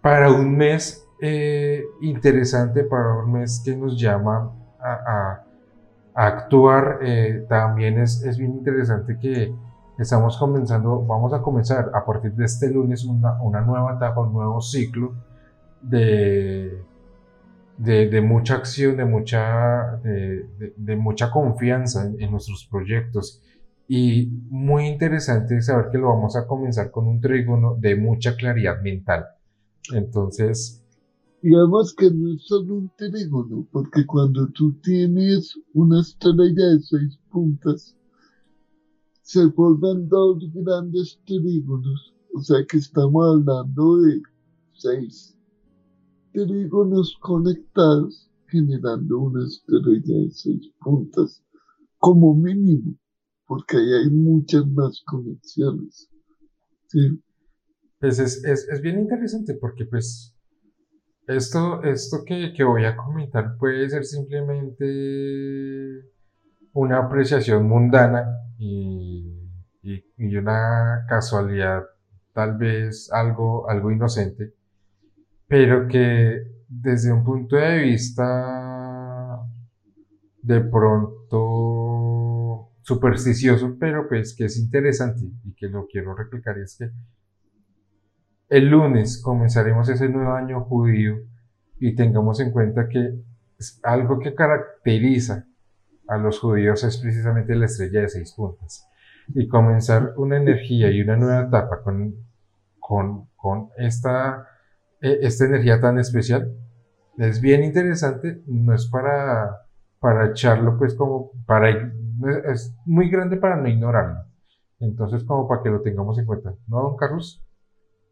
para 0.00 0.32
un 0.32 0.56
mes 0.56 1.06
eh, 1.22 1.84
interesante, 2.00 2.82
para 2.82 3.14
un 3.14 3.30
mes 3.30 3.62
que 3.64 3.76
nos 3.76 4.00
llama 4.00 4.50
a, 4.80 5.44
actuar, 6.12 6.98
eh, 7.02 7.46
también 7.48 8.00
es, 8.00 8.24
es, 8.24 8.36
bien 8.36 8.50
interesante 8.50 9.16
que 9.16 9.54
estamos 10.02 10.36
comenzando, 10.38 11.04
vamos 11.04 11.32
a 11.34 11.42
comenzar 11.42 11.90
a 11.94 12.04
partir 12.04 12.32
de 12.32 12.46
este 12.46 12.70
lunes 12.70 13.04
una, 13.04 13.40
una 13.42 13.60
nueva 13.60 13.94
etapa, 13.96 14.20
un 14.20 14.32
nuevo 14.32 14.60
ciclo 14.60 15.14
de, 15.82 16.82
de, 17.76 18.20
mucha 18.22 18.54
acción, 18.56 18.96
de 18.96 19.04
mucha, 19.04 20.00
de, 20.02 20.96
mucha 20.96 21.30
confianza 21.30 22.10
en, 22.18 22.30
nuestros 22.30 22.66
proyectos. 22.70 23.42
Y 23.88 24.28
muy 24.48 24.86
interesante 24.86 25.60
saber 25.60 25.86
que 25.90 25.98
lo 25.98 26.08
vamos 26.08 26.36
a 26.36 26.46
comenzar 26.46 26.90
con 26.90 27.06
un 27.06 27.20
trígono 27.20 27.76
de 27.76 27.96
mucha 27.96 28.36
claridad 28.36 28.80
mental. 28.82 29.26
Entonces... 29.92 30.82
Digamos 31.42 31.94
que 31.94 32.10
no 32.10 32.34
es 32.34 32.46
solo 32.46 32.74
un 32.74 32.92
trígono, 32.96 33.66
porque 33.72 34.06
cuando 34.06 34.46
tú 34.48 34.74
tienes 34.80 35.58
una 35.72 36.00
estrella 36.00 36.66
de 36.74 36.80
seis 36.80 37.18
puntas, 37.30 37.96
se 39.30 39.48
forman 39.52 40.08
dos 40.08 40.42
grandes 40.52 41.20
trígonos. 41.24 42.12
O 42.34 42.40
sea 42.40 42.64
que 42.68 42.78
estamos 42.78 43.24
hablando 43.24 44.02
de 44.02 44.20
seis 44.72 45.38
trígonos 46.32 47.16
conectados 47.20 48.28
generando 48.48 49.20
una 49.20 49.46
estrella 49.46 50.16
de 50.24 50.30
seis 50.32 50.72
puntas 50.80 51.44
como 51.98 52.34
mínimo, 52.34 52.96
porque 53.46 53.76
ahí 53.76 53.92
hay 54.02 54.10
muchas 54.10 54.66
más 54.66 55.00
conexiones. 55.06 56.08
¿sí? 56.88 57.22
Pues 58.00 58.18
es, 58.18 58.44
es, 58.44 58.68
es, 58.68 58.80
bien 58.80 58.98
interesante 58.98 59.54
porque 59.54 59.84
pues 59.84 60.34
esto, 61.28 61.84
esto 61.84 62.24
que, 62.26 62.52
que 62.52 62.64
voy 62.64 62.84
a 62.84 62.96
comentar 62.96 63.56
puede 63.58 63.88
ser 63.90 64.04
simplemente 64.04 66.02
una 66.72 66.98
apreciación 66.98 67.68
mundana 67.68 68.26
y, 68.60 69.48
y, 69.82 70.04
y, 70.18 70.36
una 70.36 71.06
casualidad, 71.08 71.82
tal 72.34 72.58
vez 72.58 73.10
algo, 73.10 73.68
algo 73.70 73.90
inocente, 73.90 74.52
pero 75.48 75.88
que 75.88 76.42
desde 76.68 77.10
un 77.10 77.24
punto 77.24 77.56
de 77.56 77.78
vista 77.78 79.40
de 80.42 80.60
pronto 80.60 81.70
supersticioso, 82.82 83.76
pero 83.80 84.06
pues 84.08 84.34
que 84.36 84.44
es 84.44 84.58
interesante 84.58 85.22
y 85.44 85.54
que 85.54 85.68
lo 85.68 85.86
quiero 85.86 86.14
replicar 86.14 86.58
es 86.58 86.76
que 86.76 86.90
el 88.50 88.68
lunes 88.68 89.22
comenzaremos 89.22 89.88
ese 89.88 90.08
nuevo 90.10 90.32
año 90.32 90.60
judío 90.64 91.16
y 91.78 91.94
tengamos 91.94 92.40
en 92.40 92.50
cuenta 92.50 92.88
que 92.88 93.14
algo 93.82 94.18
que 94.18 94.34
caracteriza 94.34 95.46
a 96.10 96.18
los 96.18 96.40
judíos 96.40 96.84
es 96.84 96.98
precisamente 96.98 97.54
la 97.54 97.66
estrella 97.66 98.02
de 98.02 98.08
seis 98.08 98.34
puntas. 98.36 98.86
Y 99.28 99.48
comenzar 99.48 100.14
una 100.16 100.36
energía 100.36 100.90
y 100.90 101.00
una 101.00 101.16
nueva 101.16 101.42
etapa 101.42 101.82
con, 101.82 102.14
con, 102.78 103.26
con 103.36 103.70
esta 103.78 104.46
e, 105.00 105.18
esta 105.22 105.46
energía 105.46 105.80
tan 105.80 105.98
especial. 105.98 106.52
Es 107.16 107.40
bien 107.40 107.64
interesante, 107.64 108.42
no 108.46 108.74
es 108.74 108.86
para, 108.86 109.66
para 109.98 110.30
echarlo, 110.30 110.78
pues 110.78 110.94
como 110.94 111.32
para, 111.46 111.70
es 112.50 112.74
muy 112.86 113.10
grande 113.10 113.36
para 113.36 113.56
no 113.56 113.68
ignorarlo. 113.68 114.24
Entonces, 114.78 115.24
como 115.24 115.46
para 115.46 115.62
que 115.62 115.70
lo 115.70 115.82
tengamos 115.82 116.18
en 116.18 116.26
cuenta. 116.26 116.54
¿No, 116.66 116.82
don 116.82 116.96
Carlos? 116.96 117.44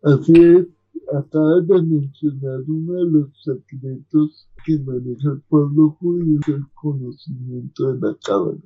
Así 0.02 0.32
es, 0.32 0.66
acabas 1.12 1.66
de 1.66 1.82
mencionar 1.82 2.60
uno 2.68 2.92
de 2.94 3.10
los 3.10 3.42
secretos 3.42 4.48
que 4.64 4.78
maneja 4.80 5.32
el 5.32 5.40
pueblo 5.42 5.90
judío, 6.00 6.40
el 6.48 6.66
conocimiento 6.74 7.92
de 7.92 8.00
la 8.00 8.16
cábala. 8.22 8.60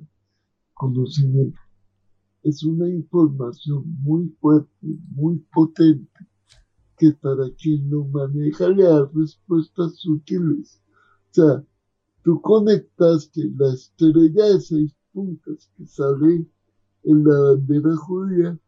Conocimiento. 0.73 1.59
Es 2.43 2.63
una 2.63 2.89
información 2.89 3.83
muy 4.01 4.27
fuerte, 4.41 4.69
muy 5.15 5.37
potente, 5.53 6.27
que 6.97 7.11
para 7.13 7.49
quien 7.51 7.89
lo 7.89 8.05
maneja 8.05 8.67
le 8.67 8.83
da 8.83 9.09
respuestas 9.13 10.05
útiles. 10.05 10.81
O 11.31 11.33
sea, 11.33 11.65
tú 12.23 12.41
conectaste 12.41 13.49
la 13.57 13.73
estrella 13.73 14.45
de 14.45 14.59
seis 14.59 14.93
puntas 15.13 15.71
que 15.77 15.85
sale 15.85 16.45
en 17.03 17.23
la 17.23 17.39
bandera 17.39 17.95
judía 17.95 18.59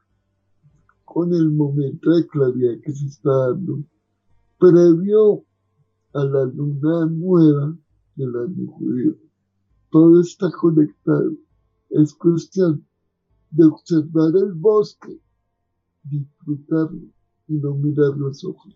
con 1.06 1.34
el 1.34 1.52
momento 1.52 2.12
de 2.12 2.28
claridad 2.28 2.82
que 2.84 2.91
se 2.91 3.06
está 3.06 3.30
dando 3.30 3.84
previo 4.60 5.46
a 6.13 6.24
la 6.24 6.46
luna 6.46 7.06
nueva 7.06 7.76
del 8.15 8.36
año 8.36 8.72
judío. 8.72 9.15
Todo 9.91 10.22
está 10.22 10.48
conectado. 10.52 11.32
Es 11.91 12.13
cuestión 12.13 12.86
de 13.52 13.65
observar 13.65 14.32
el 14.36 14.54
bosque, 14.54 15.20
disfrutarlo 16.04 17.02
y 17.48 17.54
no 17.54 17.76
mirar 17.76 18.18
los 18.18 18.44
ojos. 18.44 18.76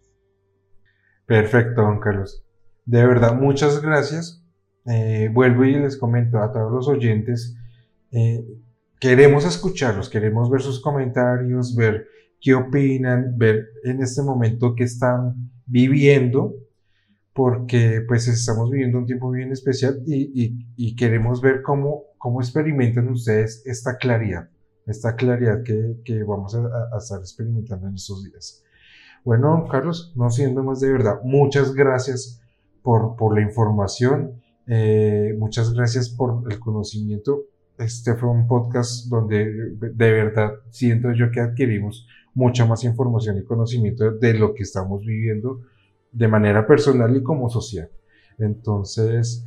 Perfecto, 1.26 1.82
don 1.82 2.00
Carlos. 2.00 2.44
De 2.86 3.06
verdad, 3.06 3.40
muchas 3.40 3.82
gracias. 3.82 4.44
Eh, 4.86 5.30
vuelvo 5.34 5.66
y 5.66 5.74
les 5.74 5.98
comento 5.98 6.40
a 6.40 6.52
todos 6.52 6.72
los 6.72 6.88
oyentes, 6.88 7.56
eh, 8.12 8.44
queremos 9.00 9.46
escucharlos, 9.46 10.10
queremos 10.10 10.50
ver 10.50 10.62
sus 10.62 10.82
comentarios, 10.82 11.76
ver 11.76 12.08
qué 12.42 12.56
opinan, 12.56 13.38
ver 13.38 13.68
en 13.84 14.02
este 14.02 14.22
momento 14.22 14.76
qué 14.76 14.84
están 14.84 15.52
viviendo, 15.66 16.56
porque 17.34 18.02
pues 18.08 18.28
estamos 18.28 18.70
viviendo 18.72 18.98
un 18.98 19.06
tiempo 19.06 19.32
bien 19.32 19.52
especial 19.52 20.02
y, 20.06 20.96
queremos 20.96 21.42
ver 21.42 21.62
cómo, 21.62 22.04
cómo 22.18 22.42
experimentan 22.42 23.08
ustedes 23.10 23.64
esta 23.66 23.98
claridad 23.98 24.50
esta 24.90 25.16
claridad 25.16 25.64
que, 25.64 26.24
vamos 26.24 26.56
a, 26.56 26.98
estar 26.98 27.20
experimentando 27.20 27.88
en 27.88 27.96
estos 27.96 28.24
días. 28.24 28.64
Bueno, 29.24 29.68
Carlos, 29.70 30.14
no 30.16 30.30
siendo 30.30 30.64
más 30.64 30.80
de 30.80 30.92
verdad, 30.92 31.20
muchas 31.24 31.74
gracias 31.74 32.42
por, 32.82 33.16
por 33.16 33.36
la 33.36 33.42
información, 33.42 34.42
eh, 34.68 35.36
muchas 35.38 35.74
gracias 35.74 36.10
por 36.10 36.52
el 36.52 36.60
conocimiento. 36.60 37.44
Este 37.80 38.14
fue 38.16 38.30
un 38.30 38.46
podcast 38.46 39.08
donde 39.08 39.74
de 39.80 40.12
verdad 40.12 40.52
siento 40.70 41.14
yo 41.14 41.32
que 41.32 41.40
adquirimos 41.40 42.06
mucha 42.34 42.66
más 42.66 42.84
información 42.84 43.38
y 43.38 43.46
conocimiento 43.46 44.12
de 44.12 44.34
lo 44.34 44.54
que 44.54 44.64
estamos 44.64 45.06
viviendo 45.06 45.62
de 46.12 46.28
manera 46.28 46.68
personal 46.68 47.16
y 47.16 47.24
como 47.24 47.50
social. 47.50 47.90
Entonces, 48.38 49.46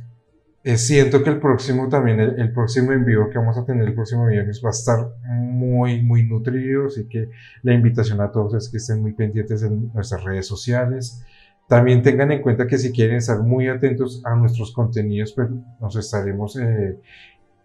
eh, 0.63 0.77
siento 0.77 1.23
que 1.23 1.29
el 1.29 1.39
próximo 1.39 1.89
también, 1.89 2.19
el, 2.19 2.51
próximo 2.53 2.91
en 2.91 3.05
vivo 3.05 3.29
que 3.29 3.37
vamos 3.37 3.55
a 3.57 3.65
tener 3.65 3.87
el 3.87 3.93
próximo 3.93 4.25
viernes 4.25 4.61
va 4.65 4.69
a 4.69 4.71
estar 4.71 5.11
muy, 5.27 6.01
muy 6.01 6.23
nutrido, 6.23 6.87
así 6.87 7.07
que 7.07 7.29
la 7.61 7.75
invitación 7.75 8.19
a 8.19 8.31
todos 8.31 8.55
es 8.55 8.69
que 8.69 8.77
estén 8.77 8.99
muy 8.99 9.13
pendientes 9.13 9.61
en 9.61 9.91
nuestras 9.93 10.23
redes 10.23 10.47
sociales. 10.47 11.23
También 11.67 12.01
tengan 12.01 12.31
en 12.31 12.41
cuenta 12.41 12.65
que 12.65 12.77
si 12.77 12.91
quieren 12.91 13.17
estar 13.17 13.41
muy 13.41 13.67
atentos 13.67 14.21
a 14.25 14.35
nuestros 14.35 14.73
contenidos, 14.73 15.33
pues 15.33 15.49
nos 15.79 15.95
estaremos 15.95 16.57
eh, 16.57 16.97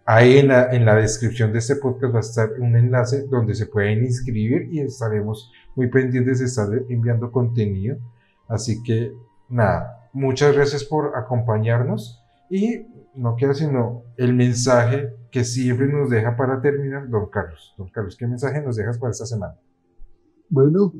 ahí 0.09 0.39
en 0.39 0.47
la, 0.47 0.73
en 0.73 0.85
la 0.85 0.95
descripción 0.95 1.53
de 1.53 1.59
este 1.59 1.75
podcast 1.75 2.15
va 2.15 2.17
a 2.17 2.21
estar 2.21 2.49
un 2.59 2.75
enlace 2.75 3.27
donde 3.27 3.53
se 3.53 3.67
pueden 3.67 4.03
inscribir 4.03 4.67
y 4.71 4.79
estaremos 4.79 5.51
muy 5.75 5.87
pendientes 5.87 6.39
de 6.39 6.45
estar 6.45 6.67
enviando 6.89 7.31
contenido. 7.31 7.95
Así 8.47 8.81
que 8.81 9.13
nada, 9.49 10.09
muchas 10.11 10.55
gracias 10.55 10.83
por 10.83 11.15
acompañarnos. 11.15 12.19
Y 12.49 12.87
no 13.13 13.35
queda 13.35 13.53
sino 13.53 14.01
el 14.17 14.33
mensaje 14.33 15.13
que 15.31 15.43
siempre 15.43 15.87
nos 15.87 16.09
deja 16.09 16.35
para 16.35 16.59
terminar, 16.59 17.07
don 17.07 17.29
Carlos. 17.29 17.75
Don 17.77 17.89
Carlos, 17.89 18.17
¿qué 18.17 18.25
mensaje 18.25 18.63
nos 18.63 18.77
dejas 18.77 18.97
para 18.97 19.11
esta 19.11 19.27
semana? 19.27 19.59
Bueno, 20.49 20.91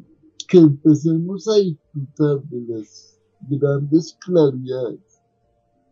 que 0.47 0.59
empecemos 0.59 1.47
a 1.47 1.55
disfrutar 1.55 2.43
de 2.43 2.75
las 2.75 3.19
grandes 3.49 4.15
claridades 4.23 5.19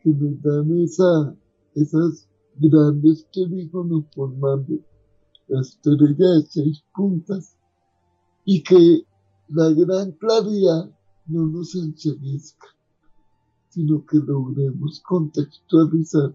que 0.04 0.12
nos 0.12 0.40
dan 0.44 0.84
esa, 0.84 1.36
esas 1.74 2.27
grandes 2.60 3.28
nos 3.74 4.06
formando 4.14 4.80
la 5.48 5.62
estrella 5.62 6.30
de 6.36 6.46
seis 6.50 6.84
puntas 6.94 7.58
y 8.46 8.64
que 8.64 9.04
la 9.50 9.70
gran 9.70 10.12
claridad 10.14 10.90
no 11.28 11.48
nos 11.48 11.76
enseguezca 11.76 12.68
sino 13.78 14.04
que 14.08 14.18
logremos 14.18 15.02
contextualizar 15.02 16.34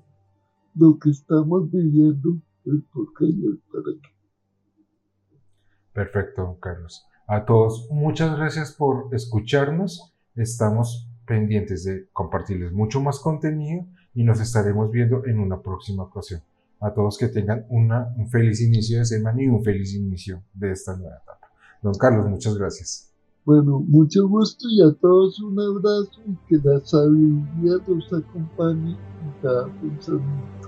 lo 0.76 0.96
que 0.96 1.10
estamos 1.10 1.68
viviendo, 1.72 2.40
el 2.66 2.84
por 2.84 3.12
qué 3.14 3.24
y 3.24 3.46
el 3.46 3.60
para 3.72 4.00
qué. 4.00 4.08
Perfecto, 5.92 6.56
Carlos. 6.60 7.04
A 7.26 7.44
todos, 7.44 7.88
muchas 7.90 8.36
gracias 8.36 8.72
por 8.72 9.12
escucharnos. 9.12 10.14
Estamos 10.36 11.08
pendientes 11.26 11.82
de 11.82 12.08
compartirles 12.12 12.72
mucho 12.72 13.00
más 13.00 13.18
contenido 13.18 13.86
y 14.14 14.24
nos 14.24 14.40
estaremos 14.40 14.90
viendo 14.90 15.24
en 15.26 15.38
una 15.38 15.60
próxima 15.60 16.04
ocasión. 16.04 16.42
A 16.80 16.92
todos 16.92 17.16
que 17.16 17.28
tengan 17.28 17.64
una, 17.68 18.12
un 18.16 18.28
feliz 18.28 18.60
inicio 18.60 18.98
de 18.98 19.04
semana 19.04 19.42
y 19.42 19.46
un 19.46 19.62
feliz 19.62 19.94
inicio 19.94 20.42
de 20.52 20.72
esta 20.72 20.96
nueva 20.96 21.16
etapa. 21.16 21.48
Don 21.80 21.94
Carlos, 21.94 22.28
muchas 22.28 22.56
gracias. 22.56 23.12
Bueno, 23.44 23.80
mucho 23.80 24.28
gusto 24.28 24.68
y 24.70 24.82
a 24.82 24.92
todos 25.00 25.40
un 25.40 25.58
abrazo 25.58 26.20
y 26.26 26.36
que 26.48 26.60
la 26.62 26.80
sabiduría 26.80 27.78
los 27.88 28.12
acompañe 28.12 28.92
en 28.92 29.42
cada 29.42 29.66
pensamiento. 29.80 30.61